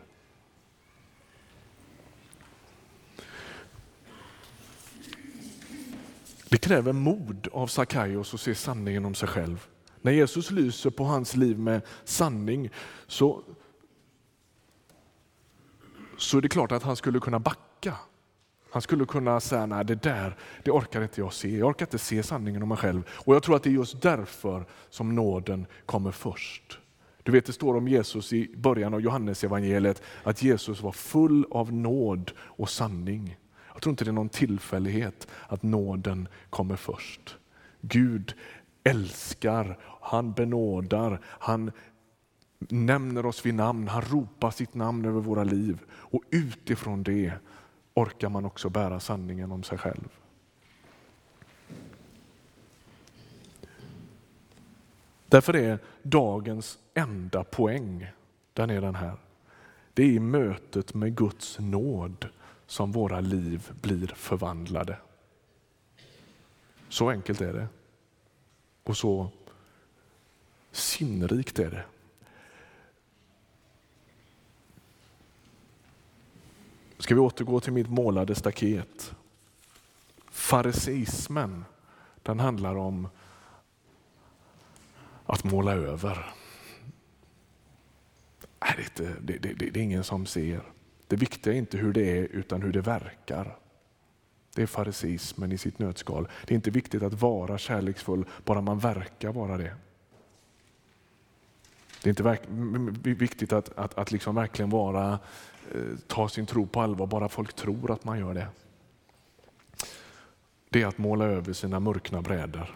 Det 6.55 6.57
kräver 6.57 6.93
mod 6.93 7.47
av 7.51 7.67
Sackaios 7.67 8.33
att 8.33 8.39
se 8.39 8.55
sanningen 8.55 9.05
om 9.05 9.15
sig 9.15 9.27
själv. 9.27 9.67
När 10.01 10.11
Jesus 10.11 10.51
lyser 10.51 10.89
på 10.89 11.03
hans 11.03 11.35
liv 11.35 11.59
med 11.59 11.81
sanning 12.03 12.69
så, 13.07 13.43
så 16.17 16.37
är 16.37 16.41
det 16.41 16.49
klart 16.49 16.71
att 16.71 16.83
han 16.83 16.95
skulle 16.95 17.19
kunna 17.19 17.39
backa. 17.39 17.93
Han 18.71 18.81
skulle 18.81 19.05
kunna 19.05 19.39
säga, 19.39 19.65
nej 19.65 19.85
det 19.85 20.03
där 20.03 20.37
det 20.63 20.71
orkar 20.71 21.01
inte 21.01 21.21
jag 21.21 21.33
se. 21.33 21.57
Jag 21.57 21.69
orkar 21.69 21.85
inte 21.85 21.97
se 21.97 22.23
sanningen 22.23 22.63
om 22.63 22.69
mig 22.69 22.77
själv. 22.77 23.03
Och 23.09 23.35
jag 23.35 23.43
tror 23.43 23.55
att 23.55 23.63
det 23.63 23.69
är 23.69 23.73
just 23.73 24.01
därför 24.01 24.65
som 24.89 25.15
nåden 25.15 25.65
kommer 25.85 26.11
först. 26.11 26.79
Du 27.23 27.31
vet, 27.31 27.45
det 27.45 27.53
står 27.53 27.77
om 27.77 27.87
Jesus 27.87 28.33
i 28.33 28.55
början 28.57 28.93
av 28.93 29.01
Johannes 29.01 29.43
evangeliet 29.43 30.01
att 30.23 30.43
Jesus 30.43 30.81
var 30.81 30.91
full 30.91 31.45
av 31.51 31.73
nåd 31.73 32.31
och 32.37 32.69
sanning. 32.69 33.37
Jag 33.73 33.81
tror 33.81 33.91
inte 33.91 34.03
det 34.03 34.11
är 34.11 34.13
någon 34.13 34.29
tillfällighet 34.29 35.27
att 35.47 35.63
nåden 35.63 36.27
kommer 36.49 36.75
först. 36.75 37.37
Gud 37.81 38.33
älskar, 38.83 39.77
han 40.01 40.33
benådar, 40.33 41.21
han 41.25 41.71
nämner 42.59 43.25
oss 43.25 43.45
vid 43.45 43.55
namn, 43.55 43.87
han 43.87 44.01
ropar 44.01 44.51
sitt 44.51 44.73
namn 44.73 45.05
över 45.05 45.21
våra 45.21 45.43
liv. 45.43 45.83
Och 45.91 46.23
utifrån 46.29 47.03
det 47.03 47.33
orkar 47.93 48.29
man 48.29 48.45
också 48.45 48.69
bära 48.69 48.99
sanningen 48.99 49.51
om 49.51 49.63
sig 49.63 49.77
själv. 49.77 50.09
Därför 55.27 55.55
är 55.55 55.79
dagens 56.01 56.79
enda 56.93 57.43
poäng, 57.43 58.07
den 58.53 58.69
är 58.69 58.81
den 58.81 58.95
här. 58.95 59.17
Det 59.93 60.03
är 60.03 60.07
i 60.07 60.19
mötet 60.19 60.93
med 60.93 61.15
Guds 61.15 61.59
nåd 61.59 62.27
som 62.65 62.91
våra 62.91 63.19
liv 63.19 63.71
blir 63.81 64.07
förvandlade. 64.07 64.97
Så 66.89 67.09
enkelt 67.09 67.41
är 67.41 67.53
det. 67.53 67.67
Och 68.83 68.97
så 68.97 69.29
sinnrikt 70.71 71.59
är 71.59 71.71
det. 71.71 71.85
Ska 76.97 77.15
vi 77.15 77.21
återgå 77.21 77.59
till 77.59 77.73
mitt 77.73 77.89
målade 77.89 78.35
staket? 78.35 79.15
Fariseismen, 80.31 81.65
den 82.23 82.39
handlar 82.39 82.75
om 82.75 83.07
att 85.25 85.43
måla 85.43 85.73
över. 85.73 86.33
Det, 88.95 89.17
det, 89.21 89.37
det, 89.37 89.53
det 89.53 89.79
är 89.79 89.83
ingen 89.83 90.03
som 90.03 90.25
ser. 90.25 90.61
Det 91.07 91.15
viktiga 91.15 91.53
är 91.53 91.57
inte 91.57 91.77
hur 91.77 91.93
det 91.93 92.17
är 92.17 92.23
utan 92.23 92.61
hur 92.61 92.71
det 92.71 92.81
verkar. 92.81 93.57
Det 94.55 94.61
är 94.61 94.65
fariseismen 94.67 95.51
i 95.51 95.57
sitt 95.57 95.79
nötskal. 95.79 96.27
Det 96.45 96.53
är 96.53 96.55
inte 96.55 96.71
viktigt 96.71 97.03
att 97.03 97.21
vara 97.21 97.57
kärleksfull, 97.57 98.25
bara 98.43 98.61
man 98.61 98.79
verkar 98.79 99.31
vara 99.31 99.57
det. 99.57 99.75
Det 102.05 102.09
är 102.19 102.29
inte 102.29 103.09
viktigt 103.09 103.53
att, 103.53 103.77
att, 103.77 103.97
att 103.97 104.11
liksom 104.11 104.35
verkligen 104.35 104.69
vara, 104.69 105.19
eh, 105.73 105.97
ta 106.07 106.29
sin 106.29 106.45
tro 106.45 106.67
på 106.67 106.81
allvar, 106.81 107.07
bara 107.07 107.29
folk 107.29 107.53
tror 107.53 107.91
att 107.91 108.03
man 108.03 108.19
gör 108.19 108.33
det. 108.33 108.47
Det 110.69 110.81
är 110.81 110.87
att 110.87 110.97
måla 110.97 111.25
över 111.25 111.53
sina 111.53 111.79
mörkna 111.79 112.21
brädor. 112.21 112.75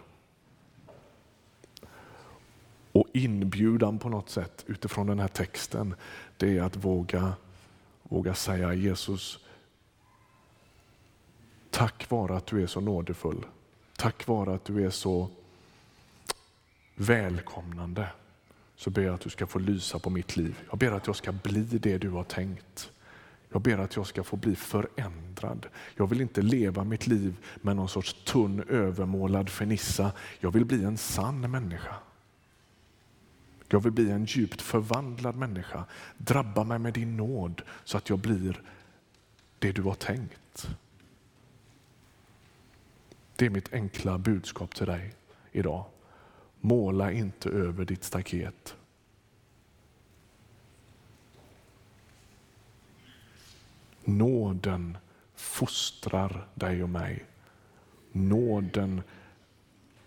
Och 2.92 3.06
inbjudan 3.12 3.98
på 3.98 4.08
något 4.08 4.30
sätt 4.30 4.64
utifrån 4.66 5.06
den 5.06 5.18
här 5.18 5.28
texten, 5.28 5.94
det 6.36 6.58
är 6.58 6.62
att 6.62 6.76
våga, 6.76 7.32
våga 8.02 8.34
säga 8.34 8.74
Jesus, 8.74 9.38
tack 11.70 12.10
vare 12.10 12.36
att 12.36 12.46
du 12.46 12.62
är 12.62 12.66
så 12.66 12.80
nådefull, 12.80 13.46
tack 13.96 14.26
vare 14.26 14.54
att 14.54 14.64
du 14.64 14.86
är 14.86 14.90
så 14.90 15.28
välkomnande, 16.94 18.08
så 18.80 18.90
ber 18.90 19.02
jag 19.02 19.14
att 19.14 19.20
du 19.20 19.30
ska 19.30 19.46
få 19.46 19.58
lysa 19.58 19.98
på 19.98 20.10
mitt 20.10 20.36
liv. 20.36 20.60
Jag 20.70 20.78
ber 20.78 20.92
att 20.92 21.06
jag 21.06 21.16
ska 21.16 21.32
bli 21.32 21.62
det 21.62 21.98
du 21.98 22.10
har 22.10 22.24
tänkt. 22.24 22.92
Jag 23.48 23.62
ber 23.62 23.78
att 23.78 23.96
jag 23.96 24.06
ska 24.06 24.24
få 24.24 24.36
bli 24.36 24.56
förändrad. 24.56 25.66
Jag 25.96 26.06
vill 26.06 26.20
inte 26.20 26.42
leva 26.42 26.84
mitt 26.84 27.06
liv 27.06 27.36
med 27.60 27.76
någon 27.76 27.88
sorts 27.88 28.16
tunn 28.24 28.64
övermålad 28.68 29.50
fernissa. 29.50 30.12
Jag 30.38 30.50
vill 30.50 30.64
bli 30.64 30.84
en 30.84 30.96
sann 30.96 31.50
människa. 31.50 31.94
Jag 33.68 33.80
vill 33.80 33.92
bli 33.92 34.10
en 34.10 34.24
djupt 34.24 34.62
förvandlad 34.62 35.36
människa. 35.36 35.84
Drabba 36.16 36.64
mig 36.64 36.78
med 36.78 36.94
din 36.94 37.16
nåd 37.16 37.62
så 37.84 37.96
att 37.96 38.08
jag 38.08 38.18
blir 38.18 38.62
det 39.58 39.72
du 39.72 39.82
har 39.82 39.94
tänkt. 39.94 40.68
Det 43.36 43.46
är 43.46 43.50
mitt 43.50 43.72
enkla 43.72 44.18
budskap 44.18 44.74
till 44.74 44.86
dig 44.86 45.14
idag. 45.52 45.84
Måla 46.60 47.12
inte 47.12 47.48
över 47.48 47.84
ditt 47.84 48.04
staket. 48.04 48.76
Nåden 54.04 54.98
fostrar 55.34 56.48
dig 56.54 56.82
och 56.82 56.88
mig. 56.88 57.24
Nåden, 58.12 59.02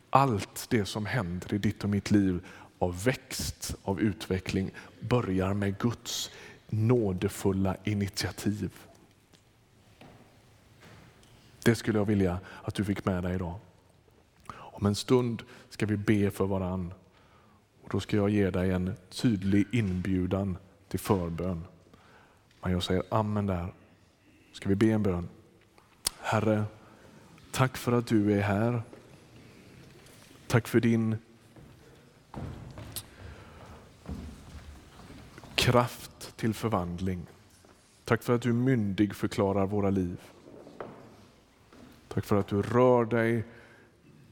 allt 0.10 0.68
det 0.70 0.86
som 0.86 1.06
händer 1.06 1.54
i 1.54 1.58
ditt 1.58 1.84
och 1.84 1.90
mitt 1.90 2.12
liv 2.12 2.46
av 2.80 3.04
växt, 3.04 3.76
av 3.84 4.02
utveckling 4.02 4.72
börjar 5.00 5.54
med 5.54 5.78
Guds 5.78 6.32
nådefulla 6.70 7.78
initiativ. 7.84 8.72
Det 11.64 11.76
skulle 11.76 11.98
jag 11.98 12.06
vilja 12.06 12.40
att 12.64 12.76
du 12.76 12.86
fick 12.86 13.06
med 13.06 13.24
dig 13.24 13.36
idag. 13.36 13.60
Om 14.74 14.86
en 14.86 14.96
stund 14.96 15.44
ska 15.70 15.86
vi 15.86 15.98
be 15.98 16.32
för 16.32 16.46
varann. 16.46 16.94
Och 17.84 17.90
då 17.92 18.00
ska 18.00 18.18
jag 18.18 18.30
ge 18.30 18.50
dig 18.50 18.72
en 18.72 18.94
tydlig 19.10 19.68
inbjudan 19.72 20.58
till 20.88 21.00
förbön. 21.00 21.66
Men 22.62 22.72
jag 22.72 22.84
säger 22.84 23.04
amen 23.10 23.46
där. 23.46 23.74
Ska 24.54 24.70
vi 24.70 24.76
be 24.76 24.92
en 24.92 25.04
bön? 25.04 25.30
Herre, 26.20 26.64
tack 27.52 27.78
för 27.78 27.92
att 27.92 28.08
du 28.08 28.34
är 28.34 28.42
här. 28.42 28.82
Tack 30.48 30.68
för 30.68 30.80
din 30.80 31.18
kraft 35.56 36.38
till 36.38 36.54
förvandling. 36.54 37.26
Tack 38.06 38.24
för 38.24 38.36
att 38.36 38.42
du 38.42 38.54
myndig 38.54 39.16
förklarar 39.16 39.66
våra 39.66 39.90
liv. 39.90 40.22
Tack 42.08 42.26
för 42.26 42.36
att 42.36 42.48
du 42.48 42.62
rör 42.62 43.06
dig 43.06 43.44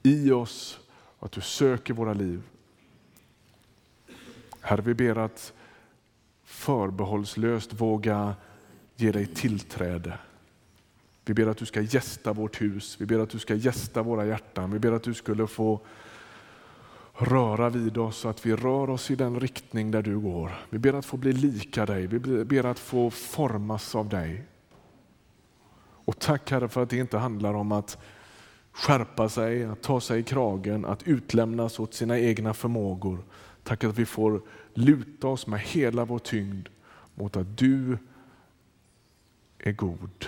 i 0.03 0.31
oss 0.31 0.79
och 1.19 1.25
att 1.25 1.31
du 1.31 1.41
söker 1.41 1.93
våra 1.93 2.13
liv. 2.13 2.41
Herre, 4.61 4.81
vi 4.81 4.93
ber 4.93 5.17
att 5.17 5.53
förbehållslöst 6.43 7.73
våga 7.73 8.35
ge 8.95 9.11
dig 9.11 9.25
tillträde. 9.25 10.17
Vi 11.25 11.33
ber 11.33 11.47
att 11.47 11.57
du 11.57 11.65
ska 11.65 11.81
gästa 11.81 12.33
vårt 12.33 12.61
hus, 12.61 12.95
vi 12.99 13.05
ber 13.05 13.19
att 13.19 13.29
du 13.29 13.39
ska 13.39 13.55
gästa 13.55 14.01
våra 14.01 14.25
hjärtan. 14.25 14.71
Vi 14.71 14.79
ber 14.79 14.91
att 14.91 15.03
du 15.03 15.13
skulle 15.13 15.47
få 15.47 15.79
röra 17.13 17.69
vid 17.69 17.97
oss 17.97 18.17
så 18.17 18.29
att 18.29 18.45
vi 18.45 18.55
rör 18.55 18.89
oss 18.89 19.11
i 19.11 19.15
den 19.15 19.39
riktning 19.39 19.91
där 19.91 20.01
du 20.01 20.19
går. 20.19 20.51
Vi 20.69 20.77
ber 20.77 20.93
att 20.93 21.05
få 21.05 21.17
bli 21.17 21.33
lika 21.33 21.85
dig, 21.85 22.07
vi 22.07 22.45
ber 22.45 22.65
att 22.65 22.79
få 22.79 23.09
formas 23.09 23.95
av 23.95 24.09
dig. 24.09 24.43
Och 26.05 26.19
tack 26.19 26.51
Herre 26.51 26.69
för 26.69 26.83
att 26.83 26.89
det 26.89 26.97
inte 26.97 27.17
handlar 27.17 27.53
om 27.53 27.71
att 27.71 27.97
skärpa 28.71 29.29
sig, 29.29 29.65
att 29.65 29.81
ta 29.81 30.01
sig 30.01 30.19
i 30.19 30.23
kragen, 30.23 30.86
att 30.86 31.03
utlämnas 31.03 31.79
åt 31.79 31.93
sina 31.93 32.19
egna 32.19 32.53
förmågor. 32.53 33.23
Tack 33.63 33.84
att 33.84 33.99
vi 33.99 34.05
får 34.05 34.41
luta 34.73 35.27
oss 35.27 35.47
med 35.47 35.60
hela 35.60 36.05
vår 36.05 36.19
tyngd 36.19 36.67
mot 37.15 37.38
att 37.38 37.57
du 37.57 37.97
är 39.60 39.71
god. 39.71 40.25